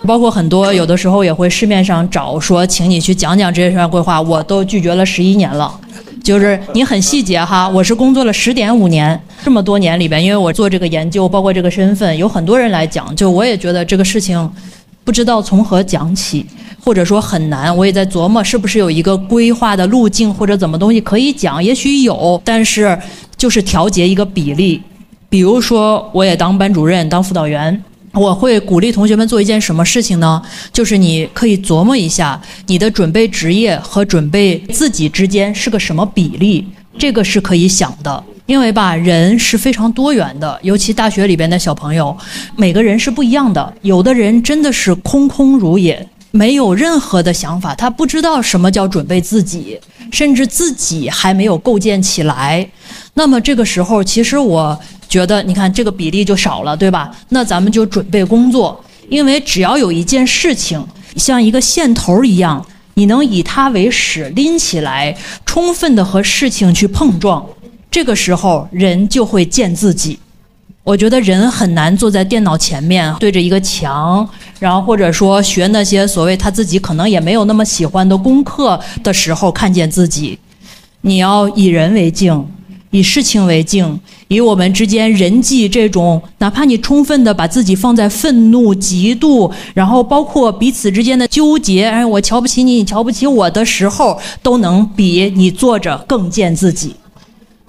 [0.05, 5.73] 包括很多有的时候也会市面上找说，请你去讲讲职业生涯规划，我都拒绝了十一年了。
[6.23, 14.47] 就是你很细节哈，我是工作了十点五年，这么多年里边，因为我做这个研究，包括这个身份，有很多人来讲，就我也觉得这个事情。
[15.05, 16.45] 不知道从何讲起，
[16.83, 17.75] 或者说很难。
[17.75, 21.63] 我也在琢磨，是不是有一个规划的路径，或者怎么东西可以讲？
[21.63, 22.99] 也许有，但是
[23.37, 24.81] 就是调节一个比例。
[25.29, 30.41] 比如说，我也当班主任、当辅导员，我会鼓励同学们做一件什么事情呢？
[30.71, 36.67] 就是你可以琢磨一下，你的准备职业和准备自己之间是个什么比例？
[36.99, 38.23] 这个是可以想的。
[38.45, 42.15] 因为吧，人是非常多元的，尤其大学里边的小朋友，
[42.57, 43.73] 每个人是不一样的。
[43.81, 49.79] 有的人真的是空空如也，没有任何的想法，他不知道什么叫准备自己，
[50.11, 52.67] 甚至自己还没有构建起来。
[53.13, 57.15] 那么这个时候，其实我觉得，你看这个比例就少了，对吧？
[57.29, 60.83] 那咱们就准备工作，因为只要有一件事情
[61.15, 62.65] 像一个线头一样，
[62.95, 65.15] 你能以它为始拎起来，
[65.45, 67.45] 充分的和事情去碰撞。
[67.91, 70.17] 这个时候，人就会见自己。
[70.83, 74.27] 我觉得人很难坐在电脑前面对着一个墙，
[74.59, 80.37] 然后或者说学那些所谓他自己可能也没有那么喜欢的功课的时候看见自己。
[80.99, 82.45] 你要以人为镜，
[82.91, 96.93] 以事情为镜，以我们之间人际这种，哪怕你充分的把自己放在愤怒、嫉妒，然后包括彼此之间的纠结，哎，我瞧不起你，你瞧不起我的时候，都能比你坐着更见自己。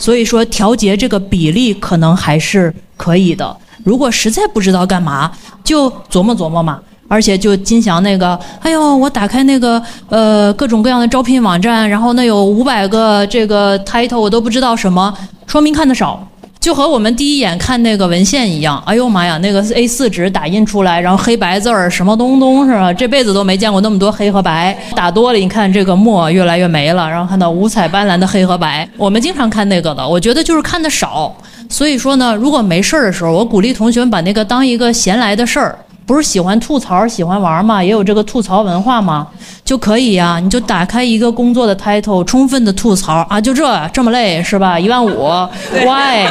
[0.05, 3.57] 所以说调节这个比例可能还是可以的。
[3.85, 5.33] 如果实在不知道干嘛，
[5.65, 6.79] 就琢磨琢磨嘛。
[7.09, 15.15] 而且就金祥那个，哎呦，我打开那个呃各种各样的招聘网站，然后那有五百个这个 title，我都不知道什么，
[15.47, 16.27] 说明看的少。
[16.65, 22.91] 就和我们第一眼看那个文献一样，哎呦妈呀，那个 A 四纸打印出来，然后黑白字儿什么东东是吧？
[22.91, 28.89] 这辈子都没见过那么多黑和白，打多了，你看这个墨越来越没了，然后看到五彩斑斓的黑和白。
[28.97, 31.37] 我们经常看那个的，我觉得就是看的少。
[31.69, 35.79] 所以说呢，如果没事儿的时候，我鼓励同学们把那个当一个闲来的事儿。
[36.07, 37.83] 不是喜欢吐槽、喜欢玩嘛？
[37.83, 39.27] 也有这个吐槽文化嘛，
[39.65, 40.39] 就可以呀。
[40.39, 44.79] 你就打开一个工作的 title，充分的吐槽啊，就这这么累是吧？
[44.79, 45.29] 一万五，
[45.73, 46.27] why？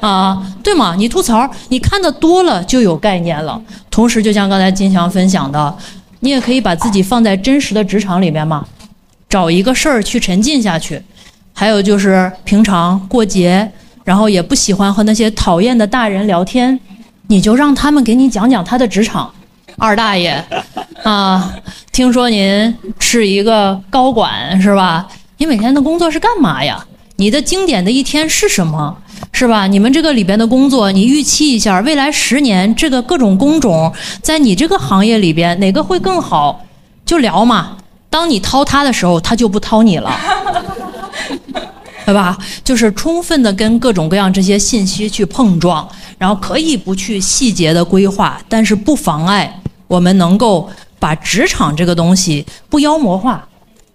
[0.00, 0.94] 啊，对嘛？
[0.96, 3.60] 你吐槽，你看的多了就有概念了。
[3.90, 5.76] 同时，就像刚才金强分享的，
[6.20, 8.66] 你也可以把自己放在真实的职场里面嘛，
[9.28, 11.00] 找一个事儿去沉浸下去。
[11.52, 13.70] 还有就是平常过节，
[14.04, 16.80] 然后也不喜欢和那些讨厌的大人聊天。
[17.28, 19.32] 你就让他们给你讲讲他的职场，
[19.78, 20.44] 二大爷，
[21.02, 21.52] 啊，
[21.92, 25.08] 听说您是一个高管是吧？
[25.38, 26.84] 你每天的工作是干嘛呀？
[27.16, 28.96] 你的经典的一天是什么？
[29.32, 29.66] 是吧？
[29.66, 36.64] 你们这个里边的工作，你预期一下，未来十年这个各种工种在你这个行业里边哪个会更好？
[37.06, 37.76] 就聊嘛。
[38.10, 40.12] 当你掏他的时候，他就不掏你了。
[42.04, 42.36] 对吧？
[42.64, 45.88] 就是充分的跟各种各样这些信息去碰撞，
[46.18, 53.46] 然后可以不去细节的规划，但是不妨碍我们能够把职场这个东西不妖魔化。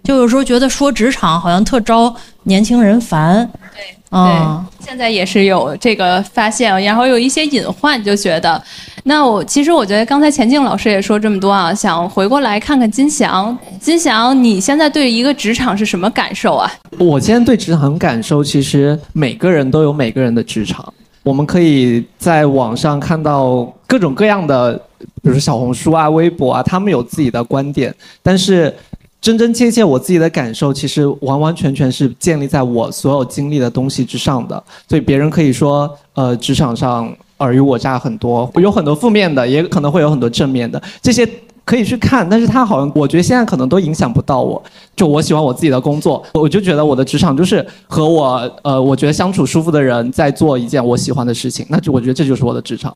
[0.08, 3.46] 就有时候觉得说职场好像特招年轻人烦。
[3.76, 3.84] 对。
[4.10, 8.64] 嗯，现在也是有这个发现，然后有一些隐患，就觉得，
[9.04, 16.72] 那我其实我觉得刚才钱静老师也说这么多啊，想回过来看看金祥，金祥，你现在对一个职场是什么感受啊？
[16.98, 20.94] 我现在对职场感受，其实每个人都有每个人的职场，
[21.24, 24.74] 我们可以在网上看到各种各样的，
[25.22, 27.94] 比如小红书啊、微博啊，他们有自己的观点，
[28.24, 28.74] 但是。
[29.20, 34.64] 真真切切，我自己的感受其实完完全全是建立在我所有经历的东西之上的。
[34.88, 41.28] 所以别人可以说，呃，职场上尔虞我诈很多，有很多负面的，也可能会有很多正面的，这些
[41.66, 42.28] 可以去看。
[42.30, 44.64] 但是它好像，我觉得现在可能都影响不到我。
[44.96, 52.96] 就我喜欢我自己的工作，我就觉得我的职场就是和我，呃，我觉得相处舒服的人在做一件我喜欢的事情，那就我觉得这就是我的职场。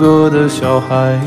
[0.00, 1.20] 听歌的小孩。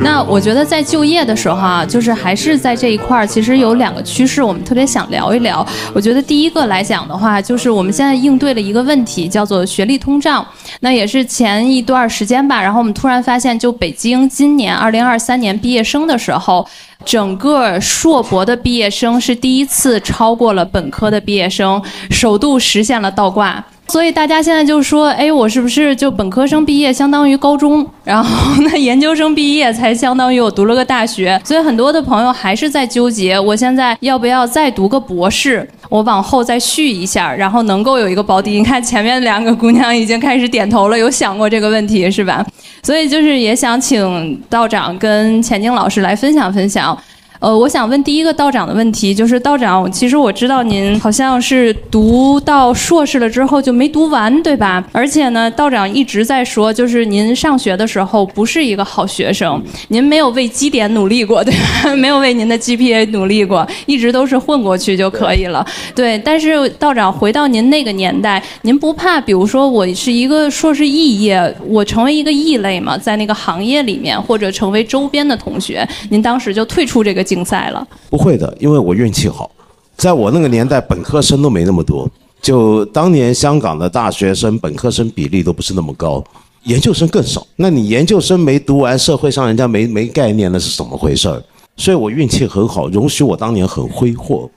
[0.00, 5.66] 那我觉得在就业的时候啊，就是还是在这一块儿，其实有两个趋势，我们特别想聊一聊。
[5.92, 10.46] 我觉得第一个来讲的话，就是我们现在应对了一个问题，叫做学历通胀。
[10.80, 16.64] 那也是前一段时间吧，然后我们突然发现，就北京今年二零二三年毕业生的时候，
[17.04, 23.64] 整个硕博的毕业生是第一次超过了本科的毕业生，首度实现了倒挂。
[23.86, 31.40] 所以大家现在就说，哎，我是不是就本科生毕业相当于高中，然后那研究生毕业才相当于我读了个大学？
[31.44, 35.68] 所以很多的朋友还是在纠结，我现在要不要再读个博士？
[35.90, 38.52] 我往后再续一下，然后能够有一个保底。
[38.52, 42.44] 你看前面两个姑娘已经开始点头了，有想过这个问题是吧？
[42.82, 46.98] 所以就是也想请道长跟钱静老师来分享分享。
[47.44, 54.82] 呃，我想问第一个道长的问题，就是道长，其实我知道您好像是读到硕士了之后就没读完，对吧？
[54.92, 61.94] 而且呢，道长一直在说，就是您上学的时候不是一个好学生，您没有为绩点努力过， 对吧？
[61.94, 65.62] 没有为您的 GPA 努力过，一直都是混过去就可以了。
[65.94, 77.22] 对，但是道长回到您那个年代，您不怕，比如说我是一个硕士肄业，我成为一个异类嘛，在那个行业里面，或者成为周边的同学，您当时就退出这个。
[77.34, 77.86] 竞赛了？
[78.08, 79.50] 不会的，因为我运气好，
[79.96, 82.08] 在我那个年代，本科生都没那么多。
[82.40, 86.22] 就当年香港的大学生本科生比例都不是那么高，
[86.64, 87.46] 研究生更少。
[87.56, 91.42] 那你研究生没读完，社会上人家没没概念，那是怎么回事儿？
[91.76, 94.48] 所以我运气很好，容许我当年很挥霍。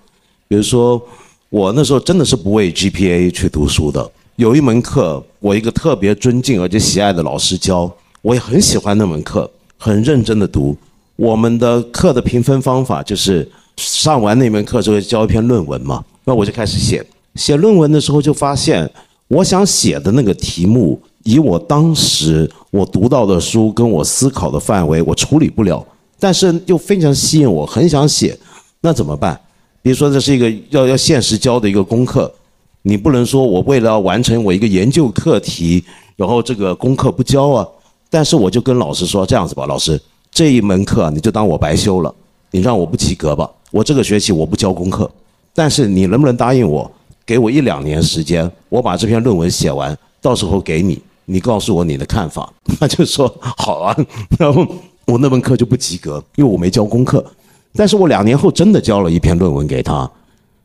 [0.47, 1.01] 比如说，
[1.49, 4.11] 我那时候真的是不为 GPA 去读书的。
[4.35, 7.89] 有一门课，我一个特别尊敬而且喜爱的老师教，
[8.21, 10.77] 我也很喜欢那门课，很认真的读。
[11.17, 17.06] 我们的课的评分方法就是上完那门课之后交一篇论文嘛，那我就开始写。
[17.36, 18.89] 写论文的时候就发现，
[19.27, 25.86] 我想写的那个题目以我当时我读到的书跟我思考的范围，我处理不了，
[26.19, 28.38] 但是又非常吸引我，很想写，
[28.82, 29.39] 那怎么办？
[29.82, 32.32] 比如说这是一个要要现实交的一个功课，
[32.84, 35.84] 你不能说我为了要完成我一个研究课题，
[36.15, 37.67] 然后这个功课不交啊。
[38.10, 39.99] 但是我就跟老师说这样子吧，老师
[40.38, 42.13] 这一门课你就当我白修了，
[42.52, 45.10] 你让我不及格吧，我这个学期我不交功课，
[45.52, 46.91] 但是你能不能答应我，
[47.26, 52.54] 给我一两年时间，我把这篇论文写完，到时候给你，你告诉我你的看法。
[52.80, 53.97] 他就说好啊，
[54.38, 54.63] 然后
[55.08, 57.26] 我那门课就不及格，因为我没交功课。
[57.73, 60.08] 但是我两年后真的交了一篇论文给他，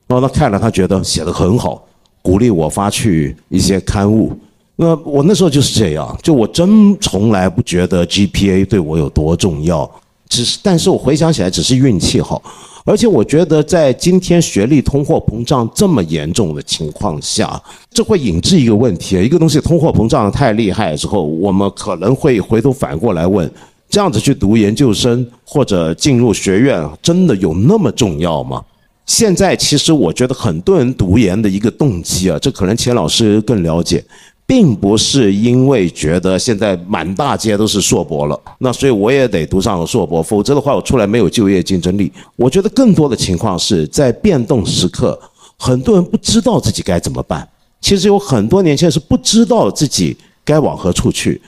[0.06, 1.82] 然后他看了，他觉得写得很好，
[2.20, 4.38] 鼓励我发去一些刊物。
[4.76, 9.88] 那我那时候就是这样，就我真从来不觉得 GPA 对我有多重要，
[10.28, 12.42] 只是，但是我回想起来只是运气好，
[12.84, 23.50] 而且我觉得在今天学历通货膨胀这么严重的情况下，这会引致一个问题，一个东西通货膨胀的太厉害之后，我们可能会回头反过来问。
[23.90, 28.62] 这样子去读研究生或者进入学院，真的有那么重要吗？
[29.04, 34.02] 现在其实我觉得很多人读研的一个动机啊，这可能钱老师更了解，
[34.46, 42.12] 并不是因为觉得现在满大街都是硕博了，那所以我也得读上硕博，否则的话我出来没有就业竞争力。
[42.36, 45.18] 我觉得更多的情况是在变动时刻，
[45.56, 47.48] 很多人不知道自己该怎么办。
[47.80, 51.40] 其实有很多年轻人是不知道自己该往何处去。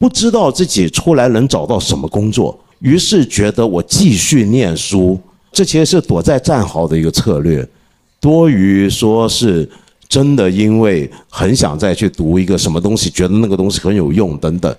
[0.00, 5.18] 不知道自己出来能找到什么工作，于是觉得我继续念书，
[5.50, 7.68] 这其实是躲在战壕的一个策略，
[8.20, 9.68] 多于说是
[10.08, 14.74] 真的因为很想再去读一个什么东西，觉得那个东西很有用等等。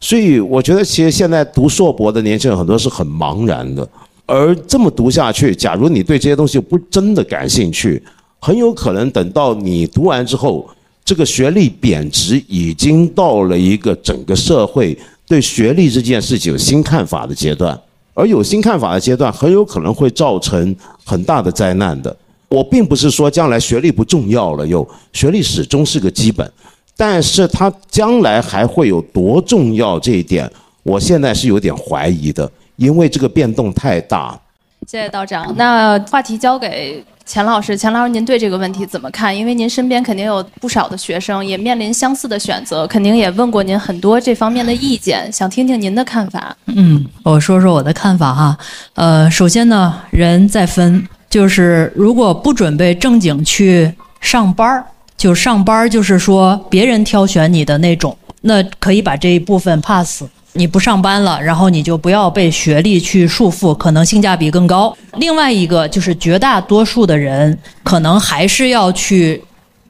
[0.00, 3.88] 所以我觉得，其实现在读硕博的年轻人很多是很茫然的，
[4.26, 8.02] 而这么读下去，假如你对这些东西不真的感兴趣，
[8.38, 10.68] 很有可能等到你读完之后。
[11.04, 14.94] 这个学历贬值已经到了一个整个社会
[15.26, 17.80] 对学历这件事情有新看法的阶段，
[18.12, 22.14] 而有新看法的阶段，很有可能会造成很大的灾难的。
[22.48, 26.50] 我并不是说将来学历不重要了，有学历始终是个基本，
[26.96, 30.50] 但是它将来还会有多重要这一点，
[30.82, 34.38] 我现在是有点怀疑的，因为这个变动太大。
[34.86, 37.04] 谢谢道长，那话题交给。
[37.26, 39.36] 钱老师，钱老师，您对这个问题怎么看？
[39.36, 46.56] 因为您身边肯定有不少的学生，也面临相似的选择，肯定也问过您很多这方面的意见，想听听您的看法。
[46.68, 48.58] 嗯，我说说我的看法哈。
[48.94, 54.84] 呃，首先呢，人在分，就是如果不准备正经去上班儿，
[55.16, 60.24] 就上班儿就是说别人挑选你的那种，那可以把这一部分 pass。
[60.54, 64.96] 你不上班了，然后你就不要被学历去束缚，可能性价比更高。
[65.16, 69.40] 另外一个就是绝大多数的人可能还是要去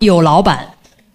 [0.01, 0.67] 有老板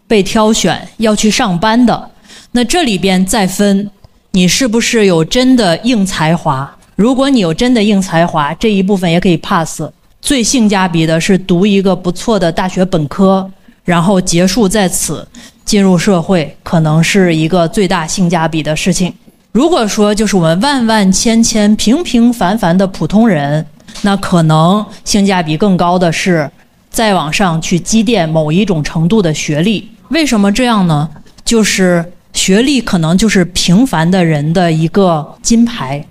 [0.08, 2.10] 被挑选要去上班的。
[2.52, 3.92] 那这里边再分
[4.32, 6.76] 你是不是有真的硬才华？
[6.96, 9.84] 如果你有真的硬才华，这一部分也可以 pass。
[10.24, 13.48] 最性价比的是读一个不错的大学本科，
[13.84, 15.28] 然后结束在此
[15.66, 19.14] 进入社会，可能是一个最大性价比的事情。
[19.52, 23.66] 如果说就是我们万万千千平平凡凡的普通人，
[24.04, 26.50] 那可能性价比更高的是
[26.90, 29.92] 再往上去积淀某一种程度的学历。
[30.08, 31.10] 为什么这样呢？
[31.44, 36.04] 就是学历可能就是平凡的人的一个金牌，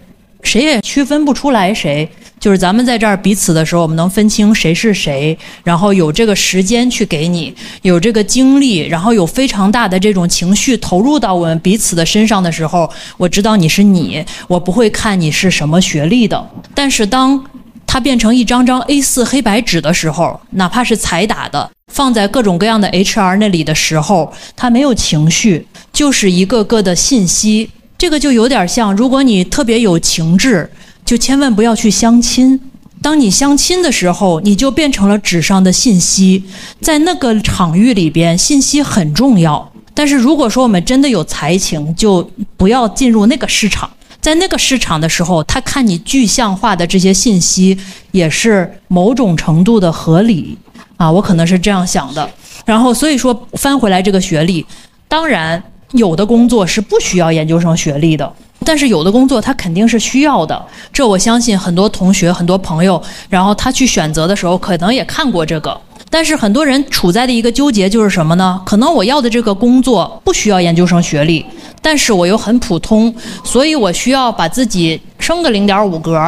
[0.43, 2.07] 谁也区分不出来谁。
[2.43, 16.45] 就是咱们在这儿彼此的时候，我们能分清谁是谁，然后有这个时间去给你，有这个精力，然后有非常大的这种情绪投入到我们彼此的身上的时候，我知道你是你，我不会看你是什么学历的。
[16.75, 17.41] 但是当
[17.87, 27.71] 它变成一张张 A4 黑白纸的时候，哪怕是彩打的，放在各种各样的 HR 那里的时候，它没有情绪，就是一个个的信息。
[27.97, 30.69] 这个就有点像，如果你特别有情志。
[31.13, 32.59] 就千万不要去相亲。
[33.03, 36.43] 当你相亲的时候，你就变成了纸上的信息。
[36.81, 39.71] 在那个场域里边，信息很重要。
[39.93, 43.91] 但是如果说我们真的有才情，就不要进入那个市场。
[44.23, 47.77] 在那个市场的时候，他看你具象化的这些信息，
[48.13, 50.57] 也是某种程度的合理
[50.97, 51.13] 啊。
[51.13, 52.27] 我可能是这样想的。
[52.65, 54.65] 然后所以说，翻回来这个学历，
[55.07, 58.33] 当然有的工作是不需要研究生学历的。
[58.65, 60.61] 但是有的工作他肯定是需要的，
[60.93, 65.79] 这我相信很多同学、很多朋友，然后他去选择的时候可能也看过这个。
[66.11, 68.61] 但是很多人处在的一个纠结就是什么呢？
[68.67, 71.43] 可能我要的这个工作不需要研究生学历，
[71.81, 76.21] 但是我又很普通，所以我需要把自己升个零点五格，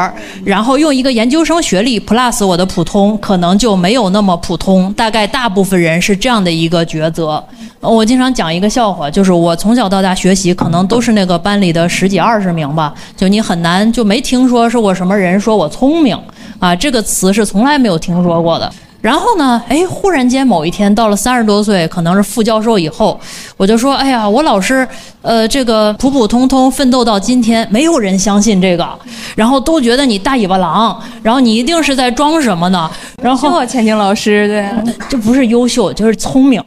[0.43, 4.91] 然后用一个研究生学历 plus 我的普通，可能就没有那么普通。
[4.95, 7.45] 大概大部分人是这样的一个抉择。
[7.91, 16.19] 我经常讲一个笑话，就是我从小到大学习，可能都是那个班里的十几二十名吧，就你很难就没听说是我什么人说我聪明
[16.59, 18.73] 啊，这个词是从来没有听说过的。
[19.05, 19.63] 然后呢？
[19.69, 23.21] 哎，忽然间某一天到了三十多岁，可能是副教授以后，
[23.59, 24.89] 我就说：“哎呀，我老师，
[25.21, 28.99] 呃，这个普普通通奋斗到今天，没有人相信这个，
[29.37, 32.91] 然后都觉得你大尾巴狼，然后你一定是在装什么呢？
[33.23, 36.63] 然后钱静老师，对，这不是优秀，就是聪明。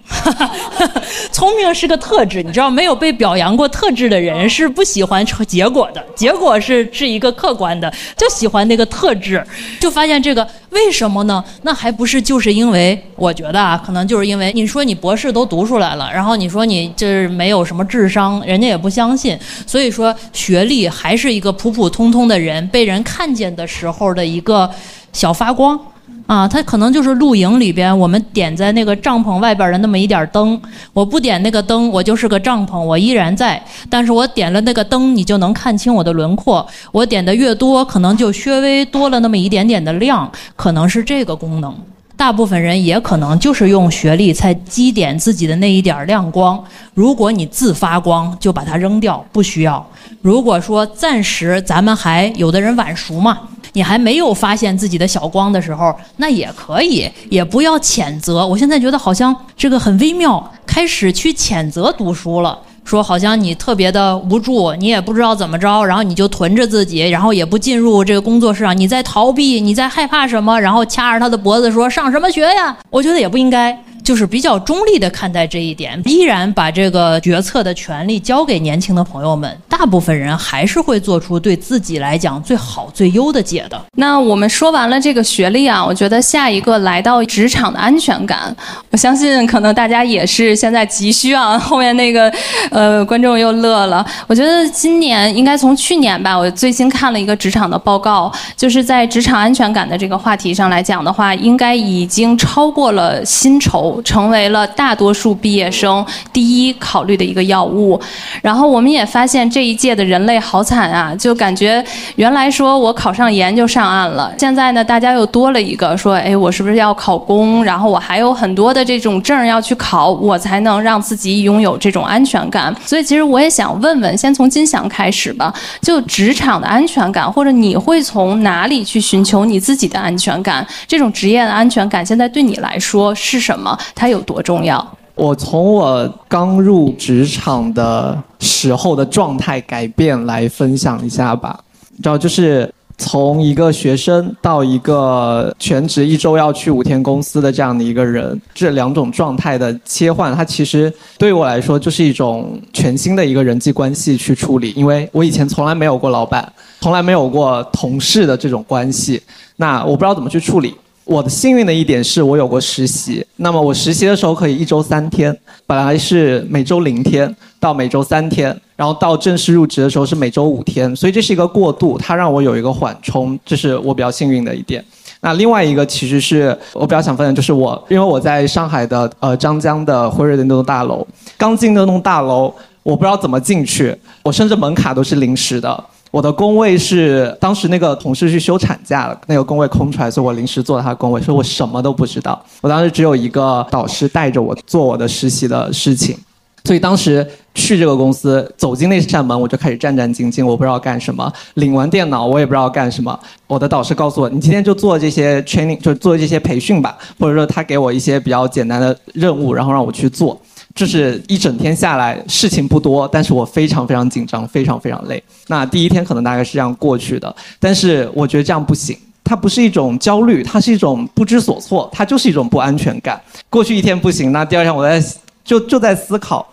[1.33, 9.43] 聪明是个特质，你知道，没有被表扬过特质的人是不喜欢结果的，结果是是一个客观的，就喜欢那个特质，
[9.79, 11.43] 就发现这个为什么呢？
[11.61, 12.21] 那还不是。
[12.21, 19.37] 就是因为我觉得啊，可能就是因为你说你博士都读出来了，然后你说你这没有什么智商，人家也不相信。
[19.65, 24.69] 所以说学历还是一个普普通通的人被人看见的时候的一个
[25.13, 25.79] 小发光。
[26.27, 30.61] 啊，它可能就是露营里边我们点在那个帐篷外边的那么一点灯。
[30.91, 33.61] 我不点那个灯，我就是个帐篷，我依然在。
[33.89, 36.67] 但是我点了那个灯，你就能看清我的轮廓。
[36.91, 41.73] 我点的越多，可能就稍微多了那么一点点的亮，可能是这个功能。
[42.17, 46.61] 大部分人也可能就是用学历才积点自己的那一点亮光。
[46.95, 49.87] 如果你自发光，就把它扔掉，不需要。
[50.23, 53.37] 如果说暂时咱们还有的人晚熟嘛，
[53.73, 58.45] 你还没有发现自己的小光的时候，那也可以，也不要谴责。
[58.45, 62.57] 我现在觉得好像这个很微妙，开始去谴责读书了。
[62.87, 70.57] 说好像你特别的无助，你也不知道怎么着，然后你就囤着自己，然后也不进入这个工作市场，你在逃避，你在害怕什么？
[70.61, 72.77] 然后掐着他的脖子说上什么学呀？
[72.89, 73.77] 我觉得也不应该。
[74.07, 79.53] 就是比较中立的看待这一点，依然把这个决策的权利交给年轻的朋友们。
[79.67, 83.77] 大部分人还是会做出对自己来讲最好最优的解的。
[83.97, 88.55] 那我们说完了这个学历啊，我觉得下一个来到职场的安全感，
[88.91, 91.59] 我相信可能大家也是现在急需啊。
[91.59, 92.33] 后面那个
[92.71, 94.03] 呃观众又乐了。
[94.25, 103.96] 我觉得今年应该从去年吧，我最新看了一个职场的报告，就是在职场安全感的这个话题上来讲的话，应该已经超过了薪酬。
[104.03, 107.99] 成为了大多数毕业生第一考虑的一个药物，
[108.41, 111.83] 然后我们也发现这一届的人类好惨啊，就感觉
[112.15, 117.63] 原来说我考上研就上岸了，现在呢大家又多了一个说，哎，我是不是要考公？
[117.63, 122.75] 然后我还有很多的这种证要去考，我才能让自己拥有这种安全感。
[122.85, 130.65] 所以其实我也想问问，先从金祥开始吧，就职场的安全感，或者你会从哪里去寻求你自己的安全感？
[130.87, 133.77] 这种职业的安全感现在对你来说是什么？
[133.95, 134.97] 它有多重要？
[135.15, 141.59] 我从我刚入职场的时候的状态改变来分享一下吧。
[141.89, 154.71] 你知道，就是从一个学生到一个全职一周要去五天公司的这样的一个人，这两种状态的切换，它其实对于我来说就是一种全新的一个人际关系去处理。
[154.75, 156.47] 因为我以前从来没有过老板，
[156.81, 159.19] 从来没有过同事的这种关系，
[159.55, 160.75] 那我不知道怎么去处理。
[161.07, 165.35] 我的幸运的一点是我有过实习，那么我实习的时候可以一周三天，
[165.65, 174.83] 本来是每周零天到每周三天，然后到正式入职的时候是每周五天，所以这是一个过渡，它让我有一个缓冲，这是我比较幸运的一点。
[175.21, 182.53] 那另外一个其实是我比较想分享，就是我因为我在上海的呃张江的辉瑞的那栋大楼，刚进那栋大楼，
[182.83, 185.83] 我不知道怎么进去，我甚至门卡都是临时的。
[186.17, 192.43] 我的工位是当时那个同事去休产假了，那个工位空出来，所以我临时坐他的工位，所以我什么都不知道。
[192.59, 196.17] 我当时只有一个导师带着我做我的实习的事情，
[196.63, 201.31] 所以当时去这个公司，走进那扇门，我就开始战战兢兢，我不知道干什么。
[201.53, 203.19] 领完电脑，我也不知道干什么。
[203.45, 210.41] 我的导师告诉我，你今天就做这些 training，就做这些培训吧，或者说他给我一些比较简单的任务，然后让我去做。
[210.77, 215.21] 就是一整天下来，事情不多，但是我非常非常紧张，非常非常累。
[215.47, 223.19] 那第一天可能大概是这样过去的，但是我觉得这样不行，它不是一种焦虑，它是一种不知所措，它就是一种不安全感。
[223.49, 225.03] 过去一天不行，那第二天我在
[225.43, 226.47] 就就在思考，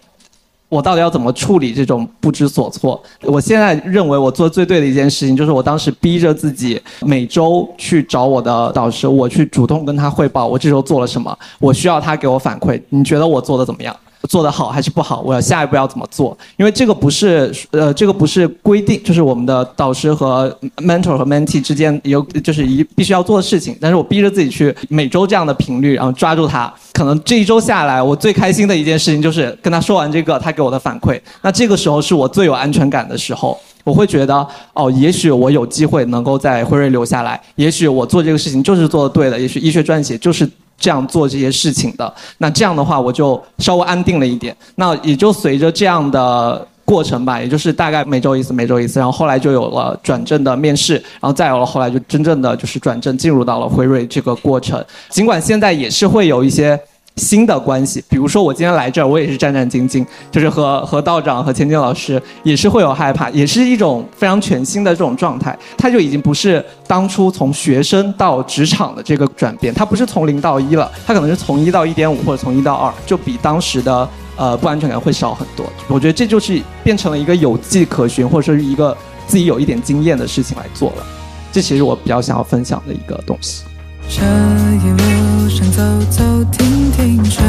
[0.71, 3.03] 我到底要怎么处理这种不知所措。
[3.21, 13.95] 我现在认为我做最对的一件事情，就是我当时逼着自己每周去找我的导师，我去主动跟他汇报我这周做了什么，我需要他给我反馈，你觉得我做的怎么样？
[14.29, 15.21] 做得好还是不好？
[15.21, 16.37] 我要下一步要怎么做？
[16.57, 23.77] 因为这个不是呃，这个不是规定，就是我们的导师和 mentor 和 mentee 之间有就是一必须要做的事情。
[23.81, 26.73] 但是我逼着自己去每周这样的频率，然后抓住他。
[26.93, 31.21] 可能这一周下来，我最开心的一件事情就是跟他说完这个，他给我的反馈。
[31.43, 33.59] 那这个时候是我最有安全感的时候。
[33.83, 34.35] 我会觉得
[34.73, 40.49] 哦，也许我有机会能够在辉瑞留下来，也许我做这个事情就是做的对的，也许医学撰写就是
[40.79, 42.13] 这样做这些事情的。
[42.39, 44.57] 那这样的话，我就稍微安定了一点。
[44.77, 54.85] 那也就随着这样的过程吧，也就是大概每周一次，每周一次，然后后来就有了转正的面试，然后再有了后来就真正的就是转正进入到了辉瑞这个过程。
[55.09, 56.79] 尽管现在也是会有一些。
[57.17, 65.57] 新的关系，比如说我今天来这儿，我也是战战兢兢，就是和和道长和千金老师也是会有害怕，也是一种非常全新的这种状态。
[65.79, 75.65] 他就已经不是当初从学生到职场的这个转变，他不是从零到一了，他可能是从一到一点五或者从一到二，就比当时的呃不安全感会少很多。
[75.87, 78.97] 我觉得这就是变成了一个有迹可循，或者说是一个
[79.29, 81.07] 自己有一点经验的事情来做了。
[81.53, 83.63] 这其实我比较想要分享的一个东西。
[84.09, 87.45] 这一路上走走停停，顺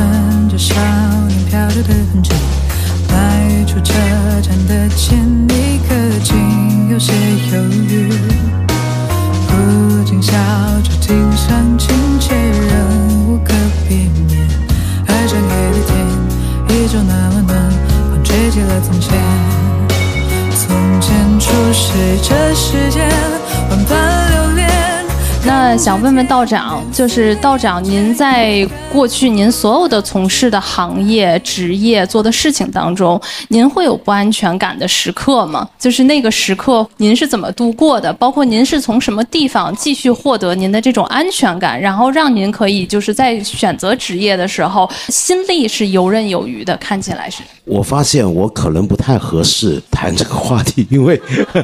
[0.49, 0.75] 着少
[1.27, 2.31] 年漂流的痕迹，
[3.09, 3.93] 迈出车
[4.41, 5.17] 站的前
[5.49, 7.13] 一刻，竟有些
[7.51, 8.09] 犹豫。
[9.47, 10.33] 不禁笑
[10.83, 13.53] 着听上亲切，仍无可
[13.87, 14.47] 避免。
[15.07, 15.93] 而整黑的天
[16.69, 17.53] 依旧那么暖，
[18.11, 19.13] 风吹起了从前。
[20.55, 21.83] 从前初识
[22.23, 23.07] 这世间
[23.69, 24.24] 万般。
[25.47, 35.69] 那想问问道长，就是道长，您在过去您所有的从事的行业、职业做的事情当中，您会有不安全感的时刻吗？
[35.77, 38.11] 就是那个时刻，您是怎么度过的？
[38.13, 46.75] 包括您是从什么地方继续获得您的这种安全感，然后让您可以就是在选择职业的时候，心力是游刃有余的。
[46.77, 47.43] 看起来是。
[47.65, 51.19] 我发现我可能不太合适 谈这个话题， 因为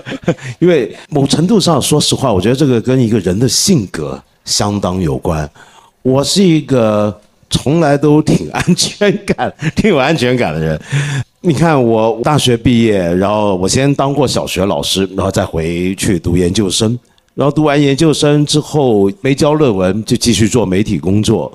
[0.59, 5.49] 因为某程度上，说实话，我觉得这个跟一个人的性格相当有关。
[6.01, 7.15] 我是一个
[7.49, 10.81] 从来都挺安全感、挺有安全感的人。
[11.41, 16.97] 你看，我大学毕业，然后我先当过小学老师，然后再回去读研究生，
[17.35, 21.51] 然后读完研究生之后没交论文，就继续做媒体工作。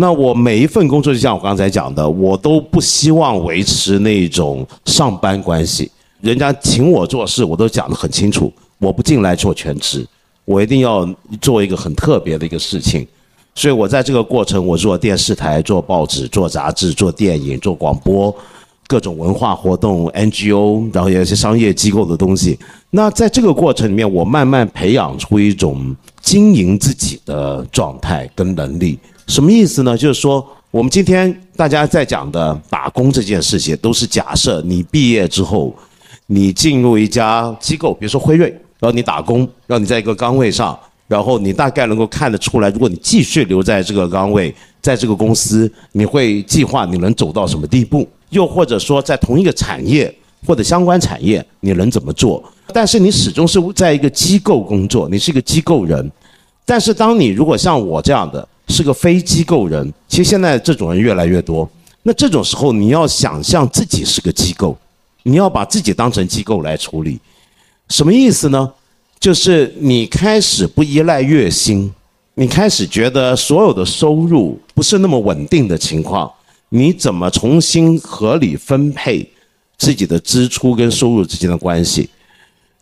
[0.00, 5.90] 那我每一份工作，就像我刚才讲的，我都不希望维持那种上班关系。
[6.20, 10.06] 人家请我做事，我都讲得很清楚，我不进来做全职，
[10.44, 11.04] 我一定要
[11.40, 13.04] 做一个很特别的一个事情。
[13.56, 18.32] 所以我在这个过程，我做电视台、做报纸、做杂志、做电影、做广播，
[18.86, 22.56] 各种文化活动、NGO，然后有一些商业机构的东西。
[22.90, 28.96] 那在这个过程里面，我慢慢培养出一种经营自己的状态跟能力。
[29.28, 29.96] 什么意思呢？
[29.96, 35.74] 就是说，我们今天大家在讲的打工这件事情，都是假设你毕业之后，
[36.26, 38.48] 你进入一家机构，比如说辉瑞，
[38.80, 40.76] 然后你打工，让你在一个岗位上，
[41.06, 48.08] 然后你大概能够看得出来，如果你继续留在这个岗位，在这个公司，你会计划你能走到什么地步？
[48.30, 50.12] 又或者说，在同一个产业
[50.46, 52.42] 或者相关产业，你能怎么做？
[52.72, 56.10] 但是你始终是在一个机构工作，你是一个机构人。
[56.64, 61.68] 但是当你如果像我这样的，是个非机构人，其实现在这种人越来越多。
[62.02, 64.76] 那这种时候，你要想象自己是个机构，
[65.24, 67.18] 你要把自己当成机构来处理。
[67.88, 68.72] 什么意思呢？
[69.18, 71.92] 就是你开始不依赖月薪，
[72.34, 76.30] 你开始觉得所有的收入不是那么稳定的情况，
[76.68, 79.28] 你怎么重新合理分配
[79.76, 82.08] 自己的支出跟收入之间的关系？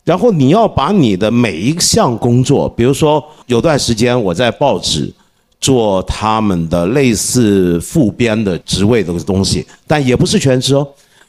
[0.05, 5.13] 然后你要把你的每一项工作，比如说有段时间我在报纸。
[5.61, 10.87] 做他们的类似副编的职位的东西，但也不是全职哦。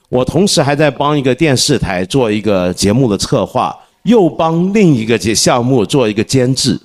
[0.10, 6.80] 我同时还在帮一个电视台做一个节目的策划，又帮另一个节项目做一个监制。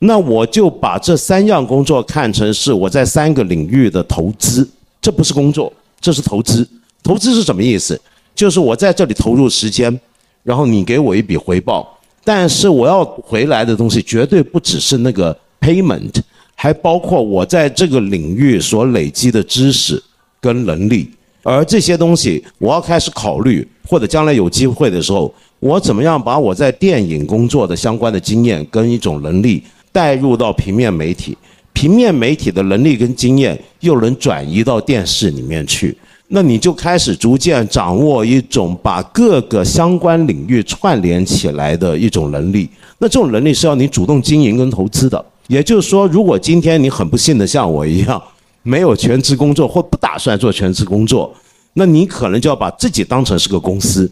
[0.00, 4.68] 那我就把这三样工作看成是我在三个领域的投资，
[5.02, 6.66] 这不是工作，这是投资。
[7.02, 8.00] 投资是什么意思？
[8.34, 10.00] 就是我在这里投入时间，
[10.42, 16.14] 然后你给我一笔回报，但是我要回来的东西绝对不只是那个 payment。
[16.62, 19.98] 还包括我在这个领域所累积的知识
[20.42, 21.08] 跟能力，
[21.42, 31.34] 而这些东西我要开始考虑，或者将来有机会的时候，我怎么样把我在电影工作的相关的经验跟一种能力带入到平面媒体，
[31.72, 35.96] 平面媒体的能力跟经验又能转移到电视里面去，
[36.28, 45.24] 那你就开始逐渐掌握一种把各个相关领域串联起来的一种能力，那这种能力是要你主动经营跟投资的。
[45.50, 48.22] 也就是说，如果今天你很不幸的像我一样，
[48.62, 51.34] 没有全职工作或不打算做全职工作，
[51.72, 54.08] 那你可能就要把自己当成是个公司，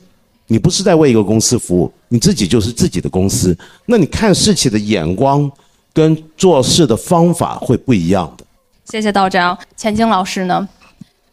[0.48, 3.56] 你不是在为一个公司服务，你自己就是自己的公司。
[3.86, 5.48] 那你看事情的眼光
[5.92, 8.44] 跟做事的方法会不一样的。
[8.86, 10.68] 谢谢道长，钱晶老师呢？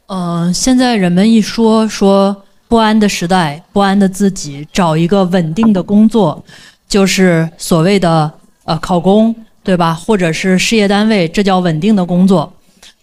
[0.06, 6.45] 嗯，现在人们一说说不安的时代，不安的自己，找一个稳定的工作，
[6.88, 8.32] 就是所谓的
[8.66, 9.36] 呃考公。
[9.66, 9.93] 对吧？
[9.93, 12.53] 或者是事业单位，这叫稳定的工作，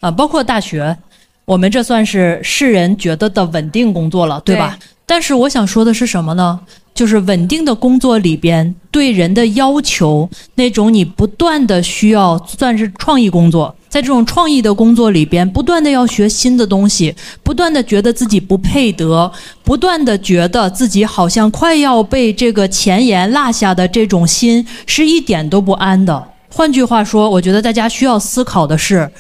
[0.00, 0.96] 啊，包括大学，
[1.44, 4.78] 我们这算是世人觉得的稳定工作了，对吧？
[5.04, 6.60] 但是我想说的是什么呢？
[6.94, 19.30] 就是稳定的工作里边对人的要求，那种你不断的需要算是创意工作，在这种创意的工作里边，不断的要学新的东西，不断的觉得自己不配得，
[19.64, 26.32] 不断的觉得自己好像快要被这个前沿落下的这种心，是一点都不安的。
[26.55, 29.11] 换句话说，我觉得大家需要思考的是，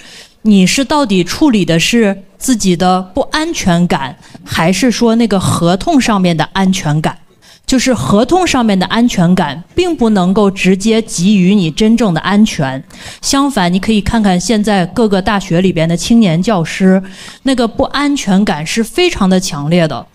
[0.42, 4.14] 你是到底处理的是自己的不安全感，
[4.44, 7.16] 还是说那个合同上面的安全感？
[7.64, 12.84] 就是合同上面的安全感，并不能够直接给予你真正的安全。
[13.22, 17.02] 相反，你可以看看现在各个大学里边的青年教师，
[17.44, 20.06] 那个不安全感是非常的强烈的，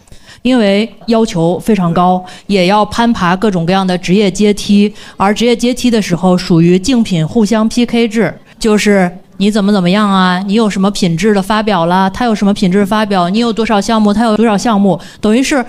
[0.42, 4.94] 因为要求非常高，也要攀爬各种各样的职业阶梯。
[5.16, 10.40] 而职业阶梯的时候，属于竞品互相 PK 制，就是你怎么怎么样啊？
[10.46, 12.10] 你有什么品质的发表啦？
[12.10, 13.30] 他有什么品质发表？
[13.30, 14.14] 你有多少项目？
[14.14, 15.00] 他有多少项目？
[15.22, 15.66] 等于是。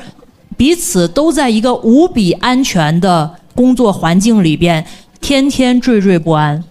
[0.57, 4.85] 彼此都在一个无比安全的工作环境里边，
[5.21, 6.65] 天天惴惴不安，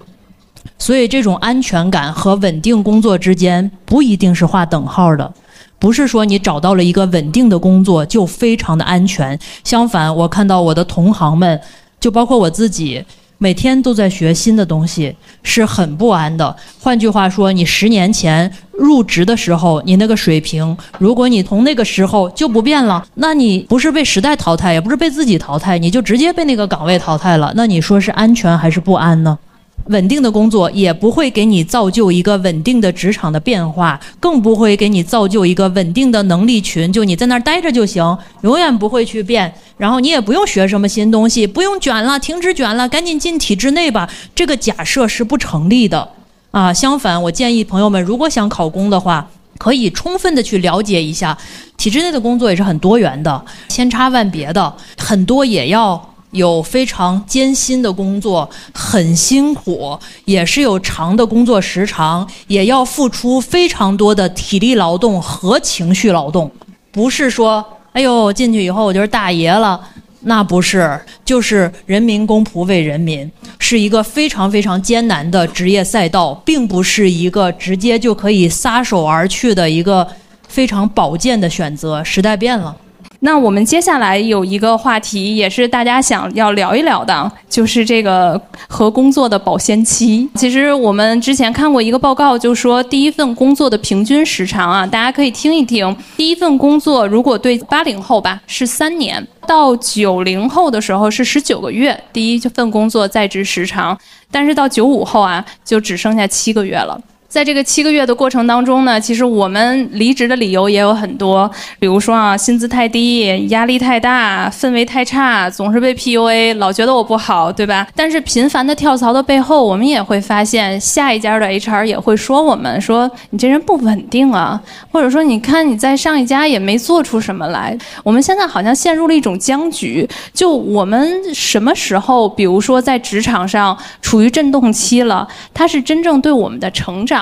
[0.78, 5.34] 所以这种安全感和稳定工作之间不一定是画等号的，
[5.80, 9.38] 不是说你找到了一个稳定的工作就非常的安全。
[9.64, 11.60] 相反，我看到我的同行们，
[12.00, 13.04] 就包括我自己。
[13.40, 16.56] 每天都在学新的东西，是很不安的。
[16.80, 27.54] 换句话说，你十年前入职的时候，你那个水平，如果你从那个时候就不变了，那你不是被时代淘汰，也不是被自己淘汰，你就直接被那个岗位淘汰了。
[27.56, 29.38] 那你说是安全还是不安呢？
[29.86, 36.92] 稳定的工作也不会给你造就一个稳定的职场的变化，更不会给你造就一个稳定的能力群。
[36.92, 39.54] 就你在那儿待着就行，永远不会去变。
[39.78, 44.10] 然后你也不用学什么新东西，不用卷了，停止卷了，赶紧进体制内吧。
[44.36, 46.10] 这个假设是不成立的
[46.52, 46.74] 啊！
[46.74, 51.38] 相反，我建议朋友们，如果想考公的话，可以充分的去了解一下
[51.78, 56.14] 体制内的工作也是很多元的，千差万别的，很多也要。
[56.38, 66.50] 有非常艰辛的工作，很辛苦，也是有长的工作时长，也要付出非常多的体力劳动和情绪劳动。
[66.92, 69.80] 不是说，哎呦，进去以后我就是大爷了，
[70.22, 73.30] 那不是，就是人民公仆为人民，
[73.60, 80.08] 是一个非常非常艰难的职业赛道，并不是一个直接就可以撒手而去的一个
[80.48, 82.04] 非常保健的选择。
[82.04, 82.76] 时代变了。
[83.20, 90.30] 那我们接下来有一个话题，也是大家想要聊一聊的，就是这个和工作的保鲜期。
[90.36, 95.96] 其实我们之前看过一个报告，就说第一份工作的平均时长啊，大家可以听一听。
[96.16, 103.98] 第一份工作如果对八零后吧是三年，到九零后的时候是十九个月，第一份工作在职时长，
[104.30, 107.00] 但是到九五后啊就只剩下七个月了。
[107.28, 117.86] 在这个七个月的过程当中呢，其实我们离职的理由也有很多，比如说啊，薪资太低，压力太大，氛围太差，总是被 PUA，老觉得我不好，对吧？
[117.94, 124.60] 但是频繁的跳槽的背后，我们也会发现，下一家的 HR 也会说我们说你这人不稳定啊，
[124.90, 127.78] 或者说你看你在上一家也没做出什么来。
[128.04, 137.17] 我们现在好像陷入了一种僵局，就我们什么时候，比如说在职场上处于震动期了，它是真正对我们的成长。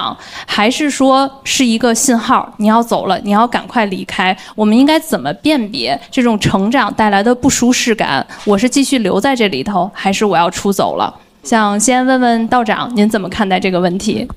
[0.46, 4.36] 还是说是一个信号，你要走了，你要赶快离开。
[4.56, 8.26] 我们应该怎么辨别这种成长带来的不舒适感？
[8.46, 11.14] 我是继续留在这里头，还是我要出走了？
[11.44, 14.28] 想先问问道长，您怎么看待这个问题？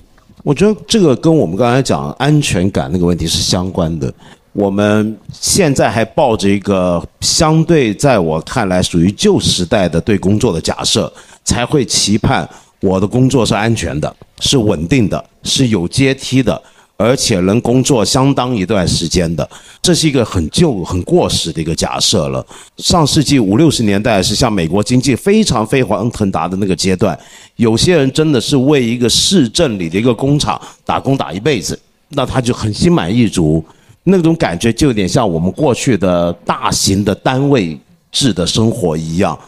[0.44, 4.12] 我觉得这个跟我们刚才讲安全感那个问题是相关的。
[4.52, 11.12] 我们现在还抱着一个相对在我看来属于旧时代的对工作的假设，
[11.44, 12.48] 才会期盼。
[12.80, 16.61] 我的工作是安全的，是稳定的，是有阶梯的，
[16.97, 19.49] 而且能工作相当一段时间的。
[19.80, 22.45] 这是一个很旧、很过时的一个假设了。
[22.78, 27.18] 上世纪五六十年代是像美国经济非常飞黄腾达的那个阶段，
[27.57, 31.78] 有些人真的是为一个市镇里的一个工厂打工打一辈子，
[32.11, 33.64] 那他就很心满意足，
[34.05, 37.78] 那种感觉就有点像我们过去的大型的单位
[38.12, 39.39] 制的生活一样。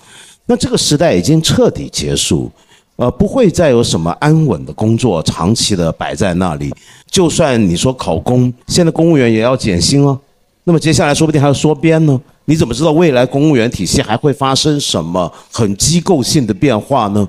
[0.47, 2.51] 那这个时代已经彻底结束。
[3.01, 6.70] 呃，不会再有什么安稳的工作长期的摆在那里。
[7.11, 10.20] 就算你说考公，现在公务员也要减薪哦。
[10.64, 12.20] 那么接下来说不定还要缩编呢。
[12.44, 17.26] 你怎么知道未来公务员体系还会发生什么很机构性的变化呢？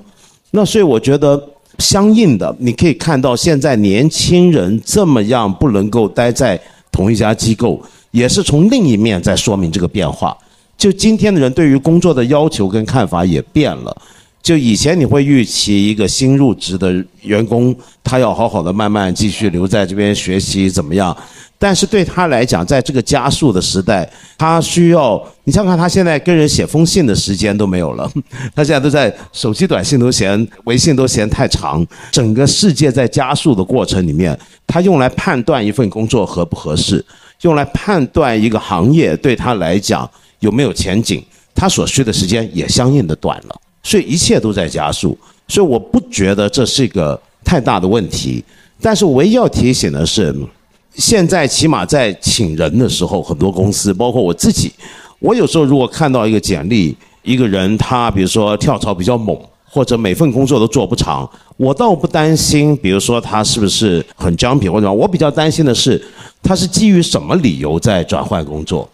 [0.50, 1.42] 那所以我觉得，
[1.78, 6.60] 相应的，你可以看到现在年轻人这么样不能够待在
[6.90, 10.36] 同一家机构，也是从另一面在说明这个变化。
[10.76, 13.96] 就今天的人对于工作的要求跟看法也变了。
[14.42, 21.16] 就以前你会预期一个新入职的员工，他要好好的慢慢继续留在这边学习怎么样？
[21.58, 28.10] 但是对他来讲，在这个加速的时代，他需要你想想看，他现在跟人写封信的时间都没有了，
[28.52, 31.86] 他现在都在手机短信都嫌微信都嫌太长。
[32.10, 34.36] 整个世界在加速的过程里面，
[34.66, 37.04] 他用来判断一份工作合不合适，
[37.42, 41.24] 用来判断一个行业对他来讲有没有前景，
[41.54, 43.56] 他所需的时间也相应的短了。
[43.82, 45.16] 所以一切都在加速，
[45.48, 48.42] 所以我不觉得这是一个太大的问题。
[48.80, 50.34] 但是唯一要提醒的是，
[50.94, 54.72] 现在起码在请人的时候，很多公司，包括我自己，
[55.18, 66.02] 我有时候如果看到一个简历，一个人他比如说跳槽比较猛，或者每份工作都做不长，我倒不担心，比如说他是不是很僵皮或者我比较担心的是，
[66.42, 68.88] 他是基于什么理由在转换工作。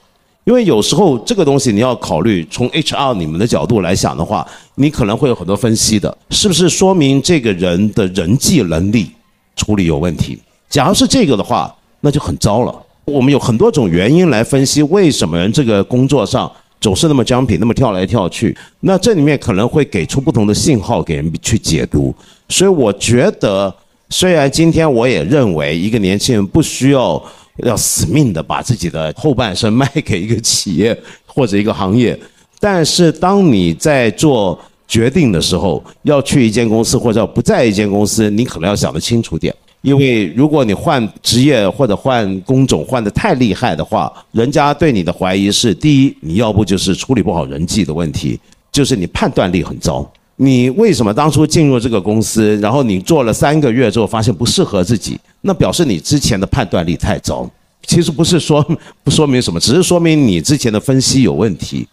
[0.49, 9.11] 因为有时候这个东西你要考虑，从 HR 你们的角度来想的话，你可能会有很多分析的，是不是说明这个人的人际能力
[9.57, 10.39] 处理有问题？
[10.71, 12.75] 假如是这个的话，那就很糟了。
[13.05, 18.57] 我们有很多种原因来分析为什么人这个工作上总是那么僵皮，那么跳来跳去。
[18.81, 22.15] 那这里面可能会给出不同的信号给人去解读。
[22.49, 23.77] 所以我觉得，
[24.09, 27.23] 虽然今天我也认为一个年轻人不需要。
[27.59, 30.97] 要死命的把自己的后半生卖给一个企业
[31.27, 32.19] 或者一个行业，
[32.61, 39.55] 但是当你在做决定的时候，要去一间公司或者不在一间公司，你可能要想得清楚点。
[39.83, 48.39] 因为如果你换职业或者换工种换得太厉害的话，人家对你的怀疑是：第一，你要不就是处理不好人际的问题，
[48.73, 50.11] 就是你判断力很糟。
[50.35, 55.19] 你为什么当初进入这个公司，然后你做了三个月之后发现不适合自己？
[55.41, 57.49] 那表示你之前的判断力太糟。
[57.83, 58.63] 其实不是说
[59.03, 61.89] 不说明什么，只是说明你之前的分析有问题，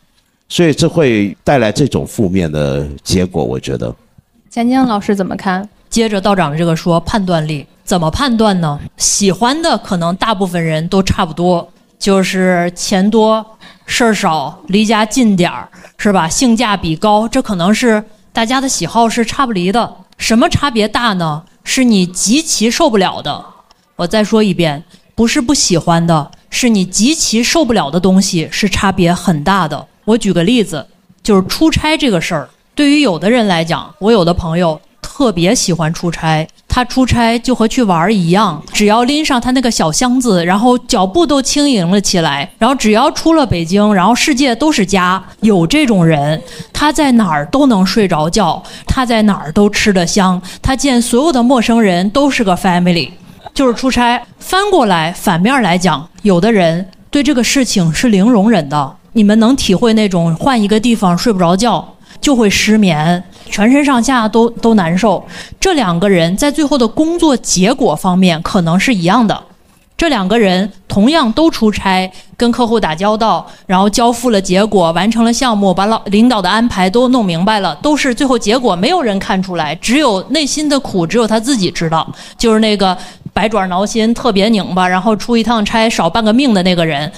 [0.50, 3.44] 所以这会带来这种负面的结果。
[3.44, 3.96] 我觉得，
[4.50, 5.68] 钱江老师怎么看？
[5.90, 8.78] 接着道长这个说判断力怎么判断呢？
[8.98, 13.46] 喜欢的可能大部分人都差不多，就是钱多
[13.86, 16.28] 事儿少，离家近点儿，是吧？
[16.28, 18.04] 性价比高，这可能是。
[18.34, 21.42] 大家的喜好是差不离的，什么差别大呢？
[21.66, 23.44] 是你极其受不了的。
[23.98, 24.82] 我再说一遍，
[25.14, 29.86] 不是不喜欢的，是你极其受不了的东西是差别很大的。
[30.06, 30.88] 我举个例子，
[31.22, 34.80] 就是出差这个事儿，对于有的人来讲，我有的朋友。
[35.06, 42.50] 特别喜欢出差，他出差就和去玩儿一样，只要拎上他那个小箱子，然后脚步都轻盈了起来。
[42.58, 45.24] 然后只要出了北京，然后世界都是家。
[45.42, 46.42] 有这种人，
[46.74, 53.12] 他在哪儿都能睡着觉，他在哪儿都吃得香，他见所有的陌生人都是个 family，
[53.54, 54.22] 就是出差。
[54.40, 58.96] 翻过来反面来讲，有的人对这个事情是零容忍的。
[59.14, 61.95] 你们能体会那种换一个地方睡不着觉？
[62.20, 65.26] 就会失眠，全身上下都都难受。
[65.60, 69.44] 这两个人在最后的工作结果方面可能是一样的。
[69.98, 82.06] 这两个人同样都出差，跟客户打交道，然后交付了结果，完成了项目，把老领导的安排都弄明白了，都是最后结果，没有人看出来，只有内心的苦，只有他自己知道。
[82.38, 82.98] 就是那个
[83.32, 87.10] 百爪挠心、特别拧巴，然后出一趟差少半个命的那个人，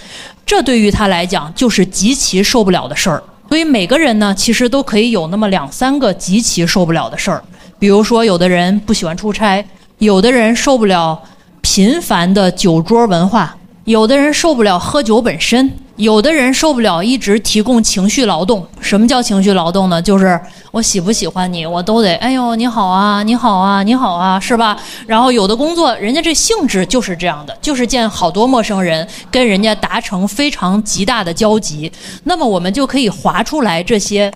[0.45, 3.23] 这对于他来讲就是极其受不了的事儿。
[3.49, 7.41] 所以每个人呢，其实都可以有那么两三个极其受不了的事儿，
[7.79, 9.65] 比如说，有的人不喜欢出差，
[9.99, 11.21] 有的人受不了
[11.61, 13.55] 频繁的酒桌文化。
[13.85, 18.65] 有的人受不了喝酒本身，有的人受不了一直提供情绪劳动。
[18.79, 19.99] 什么叫情绪劳动呢？
[19.99, 20.39] 就是
[20.71, 24.77] 我喜不喜欢你，我都得哎呦你好啊，你好啊，你好啊，是吧？
[25.07, 31.91] 然后有的工作，人家这性质就是这样的，就是见好多陌生人，跟人家达成非常极大的交集。
[32.25, 34.31] 那么我们就可以划出来这些。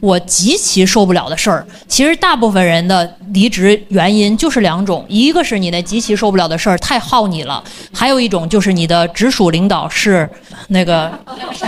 [0.00, 10.28] 我极其受不了的事儿，其实大部分人的离职原因就是两种，一个是你那极其受不了的事儿太耗你了，还有一种就是你的直属领导是
[10.68, 11.12] 那个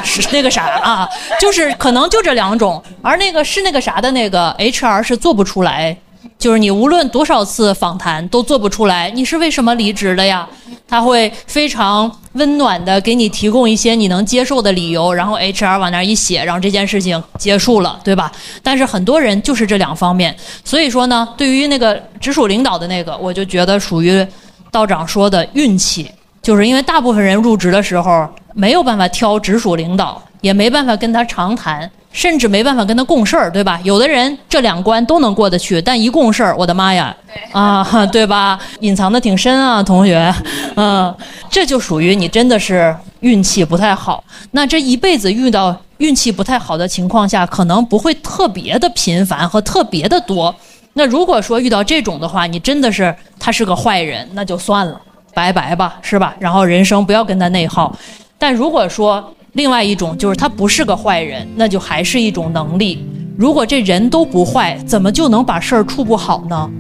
[0.03, 1.09] 是 那个啥啊，
[1.41, 5.97] 就是可能就这两种，而那个是那个啥的那个 HR 是做不出来。
[6.39, 10.49] 就是你无论多少次访谈都做不出来，你是为什么离职的呀？
[10.89, 18.31] 他会非常温暖的给你提供一些你能接受的理由，然后 HR 往那一写，然后这件事情结束了，对吧？
[18.63, 24.27] 但是很多人就是这两方面，所以说呢，对于那个直属领导的那个，我就觉得属于
[24.71, 26.11] 道长说的运气，
[26.43, 31.91] 就是因为大部分人入职的时候没有办法挑直属领导，也没办法跟他长谈。
[32.13, 33.81] 甚至没办法跟他共事儿，对吧？
[33.85, 37.17] 有的人这两关都能过得去，但一共事儿，我的妈呀，
[37.53, 37.83] 啊，
[38.13, 38.61] 对吧？
[38.81, 40.31] 隐藏的挺深啊，同学，
[40.77, 41.17] 嗯，
[41.49, 44.23] 这就属于你真的是运气不太好。
[44.51, 45.75] 那这一辈子遇到。
[45.99, 50.53] 运气不太好的情况下，可能不会特别的频繁和特别的多。
[50.95, 55.01] 那如果说遇到这种的话，你真的是他是个坏人，那就算了，
[55.33, 56.35] 拜拜吧，是吧？
[56.41, 57.97] 然后人生不要跟他内耗。
[58.37, 63.05] 但如果说另外一种就是他不是个坏人，那就还是一种能力。
[63.37, 66.71] 如果这人都不坏，怎么就能把事儿处不好呢？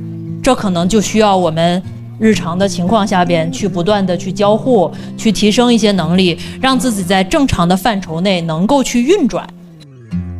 [0.42, 1.82] 这可能就需要我们
[2.18, 9.46] 日常的情况下边去不断的去交互，去提升一些能力，让自己在正常的范畴内能够去运转。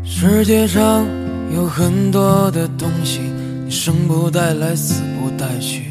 [0.03, 1.05] 世界上
[1.55, 3.21] 有很多的东西，
[3.65, 5.91] 你生不带来，死不带去。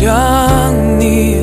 [0.00, 0.08] 想
[0.88, 1.42] 你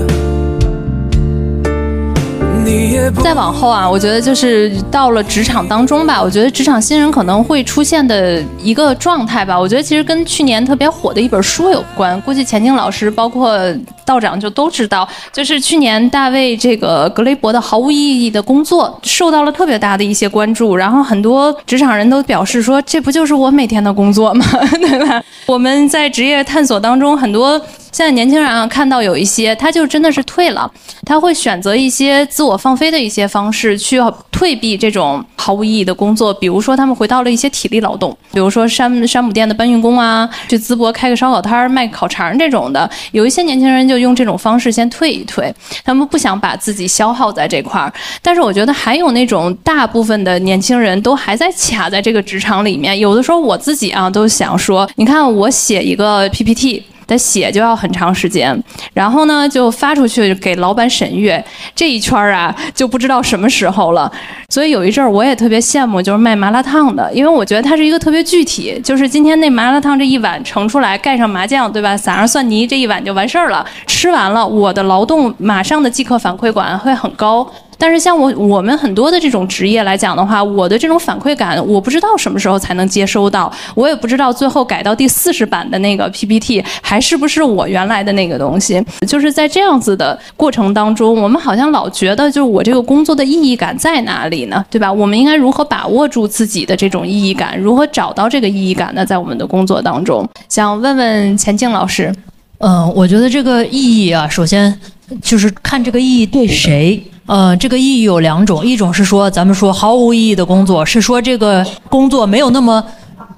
[3.22, 13.60] 再往后啊，我觉得就是到了职场当中吧，我觉得职场新人可能会出现的一个状态吧，我觉得其实跟去年特别火的一本书有关，估计钱静老师包括
[14.06, 24.46] 道长就都知道，就是去年大卫这个格雷伯的毫无意义的工作受到了特别大的一些关注，然后很多职场人都表示说，这不就是我每天的工作吗？
[24.80, 25.22] 对吧？
[25.46, 27.62] 我们在职业探索当中，很多
[27.96, 30.70] 现在年轻人啊，看到有一些他就真的是退了，
[31.06, 33.98] 他会选择一些自我放飞的一些方式去
[34.30, 47.90] 退避这种毫无意义的工作，比如说他们回到了一些体力劳动，比如说山山姆店的搬运工啊，去淄博开个烧烤摊儿卖烤肠这种的，有一些年轻人就用这种方式先退一退，他们不想把自己消耗在这块儿。
[48.22, 56.84] 但是我觉得还有那种大部分的年轻人都还在卡在这个职场里面，有的时候我自己啊都想说，你看我写一个 PPT。
[57.08, 58.58] 的写就要很长时间，
[58.94, 61.44] 然后呢就发出去给老板审阅，
[61.76, 64.12] 这一圈儿啊就不知道什么时候了。
[64.50, 71.98] 所以有一阵儿我也特别羡慕，就是卖麻辣烫的，因为我觉得它是一个特别具体，就是今天那麻辣烫这一碗盛出来，盖上麻酱，对吧？
[71.98, 73.66] 撒上蒜泥，这一碗就完事儿了。
[73.88, 77.46] 吃完了，我的劳动马上的即刻反馈感会很高。
[77.78, 88.84] 但是像我我们很多的这种职业来讲的话，我的这种反馈感，我不知道什么时候才能接收到，我也不知道最后改到第四十版的那个 PPT 还是不是我原来的那个东西。
[89.08, 94.64] 就是在这样子的过程当中，我们好像老觉得，就是我这个工作的意义感在哪里呢？
[94.70, 94.92] 对吧？
[94.92, 97.60] 我们应该如何把握住自己的这种意义感？
[97.60, 99.06] 如何找到这个意义感呢？
[99.06, 102.14] 在我们的工作当中，想问问钱静老师。
[102.60, 104.80] 嗯，我觉得这个意义啊，首先
[105.22, 107.04] 就是看这个意义对谁。
[107.28, 112.84] 呃，这个意义有两种，一种是说咱们说毫无意义的工作，是说这个工作没有那么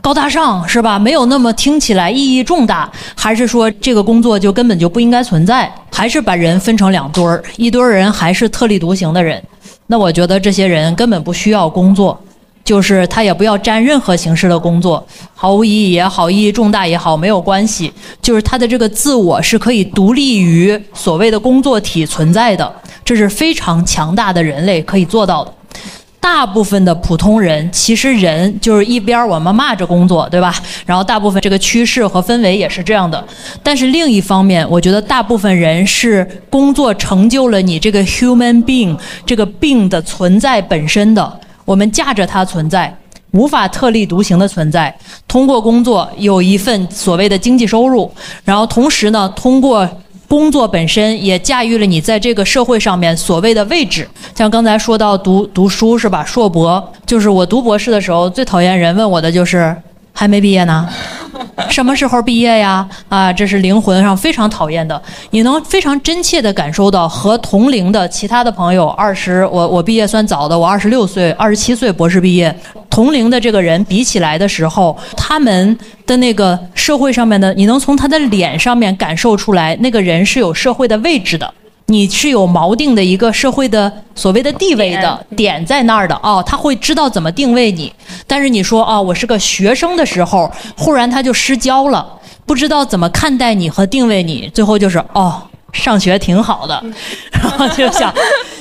[0.02, 1.00] 高大上，是吧？
[1.00, 5.74] 没有那么听起来意义重大，还是说这个工作就根本就不应该存在？
[5.90, 9.42] 还是把人分成两堆儿，一堆儿人还是特立独行的人？
[9.86, 12.20] 那我觉得这些人根本不需要工作。
[12.66, 17.90] 就是他也不要沾任何形式的工作，毫无意义也好，意义重大也好，没有关系。
[18.22, 22.70] 就是他的这个自我是可以独立于所谓的工作体存在的，
[23.08, 25.54] 这是非常强大的人类可以做到的。
[26.20, 30.54] 大部分的普通人，其实人就是一边我们骂着工作，对吧？
[30.86, 33.26] 然后大部分这个趋势和氛围也是这样的。
[33.64, 38.94] 但是另一方面，我觉得大部分人是工作成就了你这个 human being
[39.26, 41.40] 这个病的存在本身的。
[41.64, 42.94] 我们架着它存在，
[43.32, 44.94] 无法特立独行的存在。
[45.30, 48.12] 通过工作有一份所谓的经济收入，
[48.44, 49.90] 然后同时呢，通过
[50.28, 54.08] 工作本身也驾驭了你在这个社会上面所谓的位置。
[54.36, 56.24] 像刚才说到读读书是吧？
[56.26, 59.76] 硕博，就是我读博士的时候最讨厌人问我的就是
[60.12, 60.88] 还没毕业呢。
[61.70, 62.88] 什么时候毕业呀？
[63.08, 65.00] 啊，这是灵魂上非常讨厌的。
[65.30, 72.56] 你能非常真切地感受到和同龄的其他的朋友，二十，我我毕业算早的，我二十六岁，二十七岁博士毕业，
[72.98, 75.78] 同龄的这个人比起来的时候，他们
[76.08, 81.54] 的那个社会上面的，你能从他的脸上面感受出来，那个人是有社会的位置的。
[81.86, 87.94] 你是有锚定的一个社会的所谓的地位的点在那儿的哦，他会知道怎么定位你。
[88.26, 92.04] 但是你说哦，我是个学生的时候，忽然他就失焦了，
[92.48, 95.40] 不知道怎么看待你和定位你，最后就是哦，
[95.78, 96.84] 上学挺好的，
[97.32, 98.14] 然后就想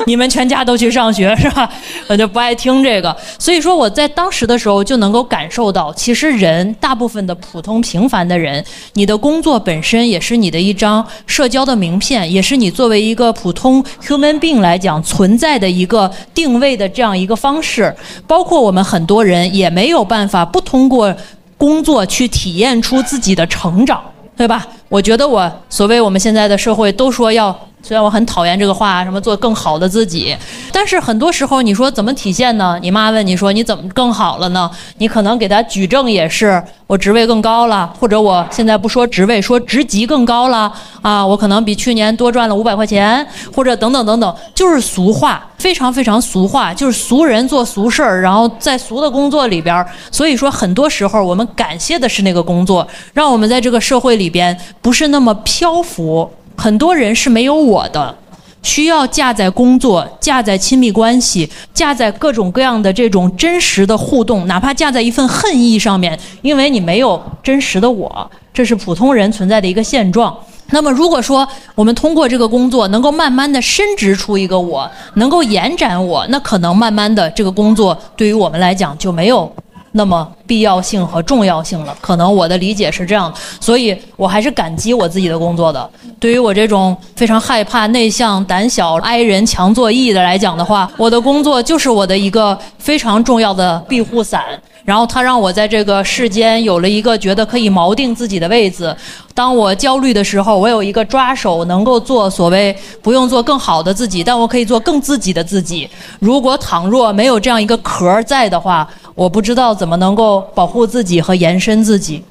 [0.07, 1.69] 你们全家都去上学是吧？
[2.07, 3.17] 我就不爱听这个。
[3.39, 17.95] 所以说我在当时的时候就能够感受到，其实人大部分的普通平凡的人，你的工作本身也是你的一张社交的名片，也是你作为一个普通 human being 来讲存在的一个定位的这样一个方式。
[18.27, 21.15] 包括我们很多人也没有办法不通过
[21.57, 24.01] 工作去体验出自己的成长。
[24.37, 24.67] 对吧？
[24.89, 30.37] 我觉得我所谓我们现在的社会都说要，虽然我很讨厌这个话，什么做更好的自己，
[30.73, 32.77] 但是很多时候你说怎么体现呢？
[32.83, 34.69] 你妈问你说你怎么更好了呢？
[34.99, 43.25] 你可能给他举证也是我职位更高了，或者我现在不说职位，说职级更高了啊，我可能比去年多赚了五百块钱，
[43.55, 56.29] 或者等等等等，就是俗话，非常非常俗话，就是俗人做俗事儿，然后在俗的工作里边，所以说很多时候我们感谢的是那个工作，让我们在这个社会里边不是那么漂浮。
[56.57, 58.17] 很多人是没有我的，
[58.63, 70.37] 需要架在工作、架在亲密关系、架在各种各样的这种真实的互动，哪怕架在一份恨意上面，因为你没有真实的我，这是普通人存在的一个现状。
[70.71, 71.47] 那么，如果说
[71.77, 79.49] 我们通过这个工作能够慢慢的伸直出一个我，能够延展我，那可能慢慢的这个工作对于我们来讲就没有
[79.97, 81.97] 那么必要性和重要性了。
[82.01, 85.91] 可能我的理解是这样，所以我还是感激我自己的工作的。
[86.21, 94.45] 对于我这种非常害怕、内向、胆小、挨人、强作义的来讲的话，我的工作就是我的一个非常重要的庇护伞。
[94.87, 98.97] 然后他让我在这个世间有了一个觉得可以锚定自己的位置。
[99.35, 105.91] 当我焦虑的时候，我有一个抓手，能够做所谓不用做更好的自己，但我可以做更自己的自己。
[106.21, 112.23] 如果倘若没有这样一个壳儿在的话，我不知道怎么能够保护自己和延伸自己。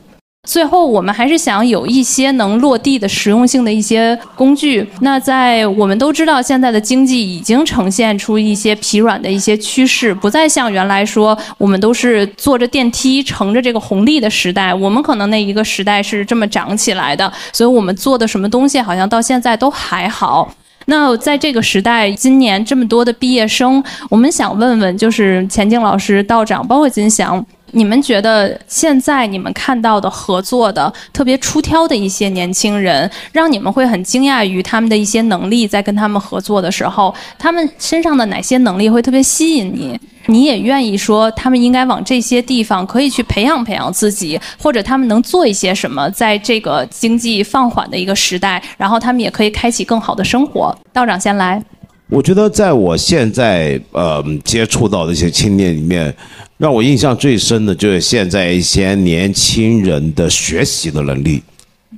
[0.46, 4.88] 最后，我们还是想有一些能落地的实用性的一些工具。
[5.02, 14.74] 那在我们都知道，现在的经济已经呈现出一些疲软的一些趋势，不再像原来说我们都是坐着电梯乘着这个红利的时代。
[14.74, 20.54] 我们可能那一个时代是这么长起来的，所以我们做的什么东西好像到现在都还好。
[20.88, 27.44] 那在这个时代，今年这么多的毕业生，我们想问问，就是钱静老师、道长，包括金祥。
[27.72, 40.00] 你们觉得现在你们看到的合作的特别出挑的一些年轻人，让你们会很惊讶于他们的一些能力，在跟他们合作的时候，他们身上的哪些能力会特别吸引你？
[40.28, 50.76] 你也愿意说他们应该往这些地方可以去培养培养自己，或者他们能做一些什么，在这个经济放缓的一个时代，然后他们也可以开启更好的生活。
[50.92, 51.62] 道长先来。
[52.08, 56.16] 我觉得在我现在呃接触到的一些青年里面，
[56.58, 61.42] 让我印象最深的就是现在一些年轻人的学习的能力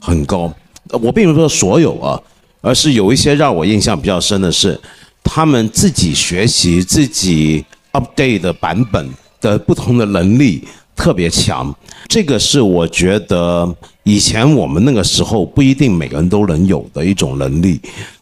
[0.02, 0.52] 很高。
[1.02, 2.20] 我并不是说所有啊，
[2.62, 4.80] 而是有一些让我印象比较深的是，
[5.24, 9.08] 他们自己学习自己 update 的版本
[9.42, 10.64] 的不同的能力
[10.96, 11.76] 特别强。
[12.08, 17.80] 这个是我觉得以前我们那个时候不一定每个人都能有的一种能力。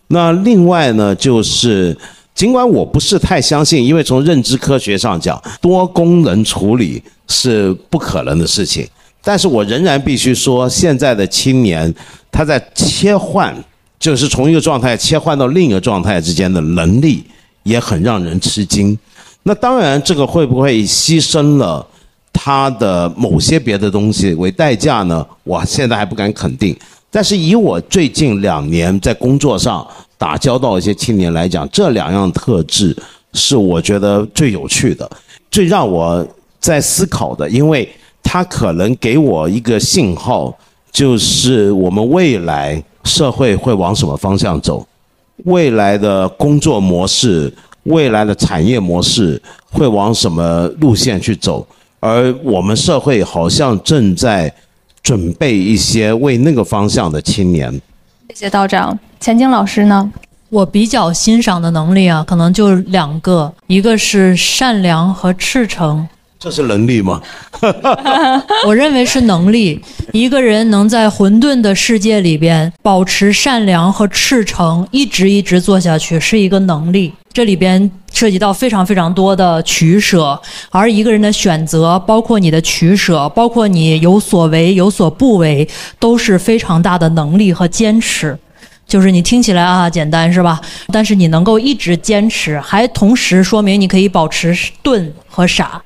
[0.07, 1.95] 那另外呢，就是
[2.35, 8.85] 尽管我不是太相信，因为从认知科学上讲，多功能处理是不可能的事情，
[9.23, 11.91] 但是我仍然必须说，现在的青年
[12.29, 13.55] 他在切换，
[13.97, 17.23] 就是从一个状态切换到另一个状态之间的能力
[17.63, 18.97] 也很让人吃惊。
[19.43, 21.87] 那当然，这个会不会牺牲了
[22.33, 25.25] 他的某些别的东西为代价呢？
[25.43, 26.75] 我现在还不敢肯定。
[27.09, 32.95] 但是以我最近两年在工作上打交道一些青年来讲，这两样特质
[33.33, 35.09] 是我觉得最有趣的，
[35.49, 36.25] 最让我
[36.59, 37.87] 在思考的，因为
[38.23, 40.55] 它可能给我一个信号，
[40.91, 44.85] 就是我们未来社会会往什么方向走，
[45.45, 47.53] 未来的工作模式、
[47.83, 49.41] 未来的产业模式
[49.71, 51.67] 会往什么路线去走，
[51.99, 54.53] 而我们社会好像正在。
[55.05, 57.71] 准备一些为那个方向的青年。
[58.29, 60.11] 谢谢道长，钱晶老师呢？
[60.49, 66.07] 我比较欣赏的能力啊，可能就两个，一个是善良和赤诚。
[66.37, 67.19] 这是能力吗？
[68.67, 69.81] 我认为是能力。
[70.11, 77.11] 一个人能在混沌的世界里边保持善良和赤诚，一直一直做下去，是一个能力。
[77.33, 85.67] 这里边涉及到非常非常多的取舍，而一个人的选择，包括你的取舍，包括你有所为有所不为，
[85.97, 88.37] 都是非常大的能力和坚持。
[88.87, 90.61] 就是你听起来啊简单是吧？
[90.93, 95.81] 但是你能够一直坚持，还同时说明你可以保持钝和傻。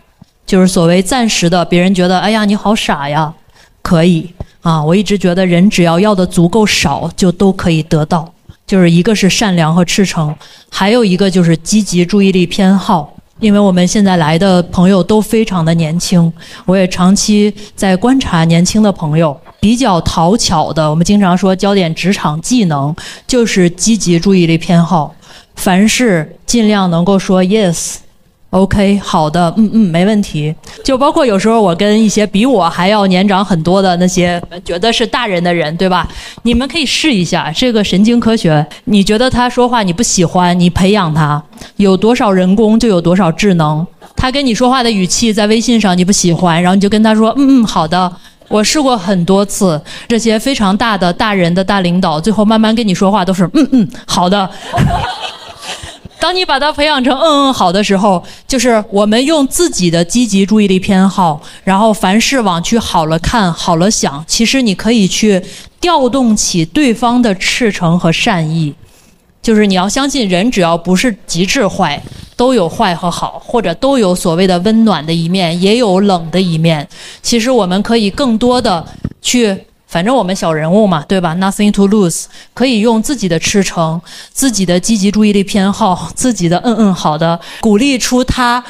[0.45, 3.33] 就是所谓暂时的，别人觉得哎呀你好傻呀，
[3.81, 4.29] 可以
[4.61, 4.83] 啊。
[4.83, 8.33] 我一直觉得人只要要的足够少，就都可以得到。
[8.65, 10.35] 就是一个是善良和赤诚，
[10.69, 13.15] 还有一个就是积极注意力偏好。
[13.39, 16.31] 因为我们现在来的朋友都非常的年轻，
[16.65, 22.95] 我也长期在观察年轻的朋友，比较讨巧的，我们经常说教点职场技能，
[23.27, 25.13] 就是积极注意力偏好，
[25.55, 27.97] 凡事尽量能够说 yes。
[28.51, 30.55] OK，好的，嗯嗯，没问题。
[30.83, 36.07] 就包括有时候我跟一些比我还要年长很多的那些觉得是大人的人，对吧？
[36.41, 38.65] 你们可以试一下这个神经科学。
[38.85, 41.39] 你觉得他说话你不喜欢，你培养他，
[41.75, 43.85] 有多少人工就有多少智能。
[44.15, 48.11] 他跟你说话的语气在微信上你不喜欢，然后你就跟他说，嗯嗯，好的。
[48.49, 54.49] 我试过很多次，这些非常大的大人的大领导，最后慢慢跟你说话都是，嗯嗯，好的。
[56.19, 65.41] 当你把它培养成嗯嗯好的时候，就是我们用自己的积极注意力偏好，然后凡事往去好了看好了想，其实你可以去
[65.79, 68.73] 调动起对方的赤诚和善意。
[69.41, 72.03] 就是你要相信，人只要不是极致坏，
[72.39, 76.87] 都有坏和好，或者都有所谓的温暖的一面，也有冷的一面。
[77.21, 78.85] 其实我们可以更多的
[79.21, 79.65] 去。
[79.87, 83.99] 反正我们小人物嘛，对吧？Nothing to lose，可以用自己的赤诚、
[84.31, 88.63] 自己的积极注意力偏好、自己的嗯嗯好的，鼓励出他，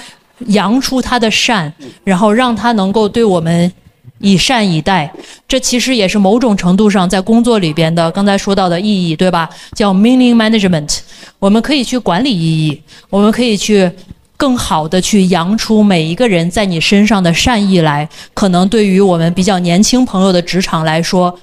[0.47, 1.72] 扬出他的善，
[2.05, 3.72] 然后让他能够对我们
[4.20, 5.11] 以善以待。
[5.47, 9.49] 这其实也是某种程度上在工作里边的刚才说到的意义，对吧？
[9.74, 10.99] 叫 meaning management，
[11.39, 13.91] 我们可以去管理意义，我们可以去。
[14.39, 21.38] 更好的去扬出每一个人在你身上的善意来，可能对于我们比较年轻朋友的职场来说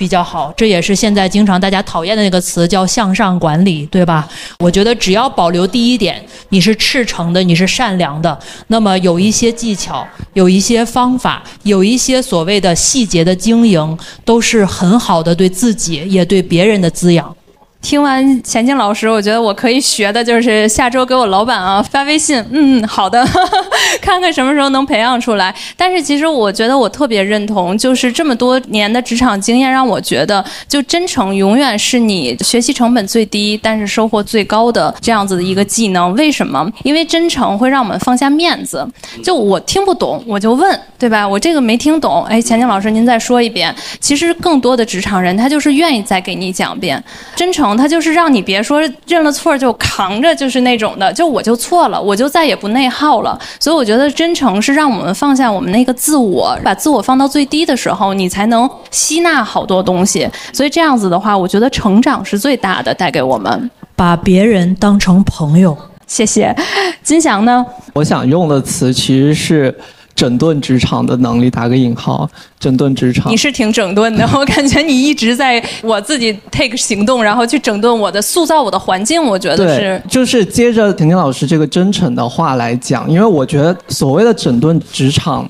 [0.00, 0.50] 比较好。
[0.56, 4.26] 这也是现在经常大家讨厌的那个词，叫向上管理，对吧？
[4.58, 17.36] 我觉得只要保留第一点，你是赤诚的，你是善良的，那么有一些技巧，有一些方法，有一些所谓的细节的经营，都是很好的对自己也对别人的滋养。
[17.82, 23.26] 听完钱静老师，我觉得我可以学的就是下周给我老板啊发微信，嗯，好的，
[24.02, 25.52] 看看什么时候能培养出来。
[25.78, 36.14] 但是其实我觉得我特别认同，就是这么多年的职场经验让我觉得，就真诚永远是你学习成本最低，但是收获最高的这样子的一个技能。
[36.14, 36.70] 为什么？
[36.84, 38.86] 因为真诚会让我们放下面子。
[39.24, 41.26] 就我听不懂，我就问，对吧？
[41.26, 43.74] 我这个没听懂，哎，钱静老师您再说一遍。
[43.98, 47.02] 其实更多的职场人他就是愿意再给你讲一遍，
[47.34, 47.69] 真诚。
[47.76, 53.38] 他就是让你别说认了错就扛着，就是那种的，就我就错了，我就再也不内耗了。
[53.58, 60.28] 所以我觉得真诚是让我们放下我们那个自我，把自我放到最低的时候，你才能吸纳好多东西。
[60.52, 65.76] 所以这样子的话，我觉得成长是最大的，带给我们把别人当成朋友。
[66.06, 66.54] 谢谢，
[67.02, 67.64] 金翔呢？
[67.94, 69.76] 我想用的词其实是。
[70.20, 72.28] 整顿职场的能力，打个引号。
[72.58, 79.24] 整顿职场，你是挺整顿的， 我感觉你一直在我自己 take 行动，然后去整顿我的、塑造我的环境。
[79.24, 85.48] 我觉得是，就是接着婷婷老师这个真诚的话来讲，因为我觉得所谓的整顿职场。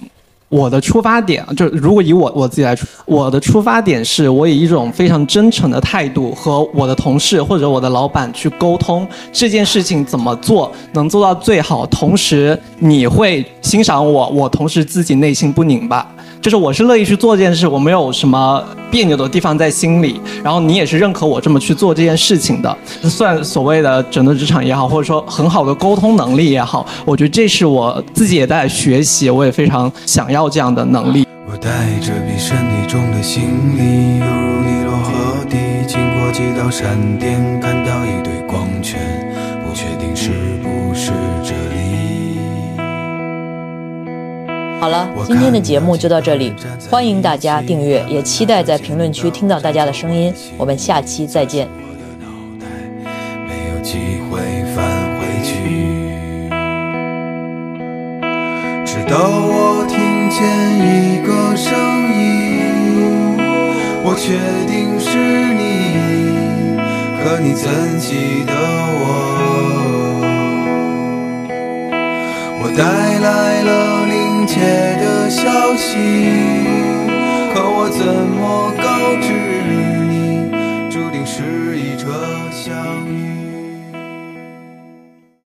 [0.50, 16.04] 我的出发点就是，如果以我我自己来说，我的出发点是我以一种非常真诚的态度和我的同事或者我的老板去沟通这件事情怎么做能做到最好，同时你会欣赏我，我同时自己内心不拧巴。
[16.40, 20.18] 就是我是乐意去做这件事，我没有什么别扭的地方在心里。
[20.42, 31.26] 然后你也是认可我这么去做这件事情的，算所谓的整个职场也好，或者说很好的沟通能力也好，我觉得这是我自己也在学习，我也非常想要这样的能力。
[31.46, 31.68] 我带
[32.00, 33.42] 着比身体重的行
[33.76, 37.90] 李，犹如尼罗河底，经过几道闪电，看到
[44.80, 46.54] 好了，今天的节目就到这里，
[46.90, 50.32] 欢迎大家订阅，也期待在评论区听到大家的声音。
[50.56, 51.68] 我们下期再见。
[53.46, 53.98] 没有机
[54.30, 54.40] 会
[54.74, 54.82] 返
[55.18, 56.48] 回去，
[58.86, 60.48] 直到我听见
[60.80, 61.68] 一个声
[62.16, 63.36] 音，
[64.02, 64.32] 我确
[64.66, 65.18] 定是
[65.60, 65.60] 你，
[67.22, 68.54] 可你怎记得
[68.96, 69.04] 我？
[72.62, 72.82] 我带
[73.18, 73.28] 来
[73.62, 73.90] 了。
[74.52, 74.58] 切
[75.00, 75.94] 的消息，
[77.54, 79.49] 可我怎么告知？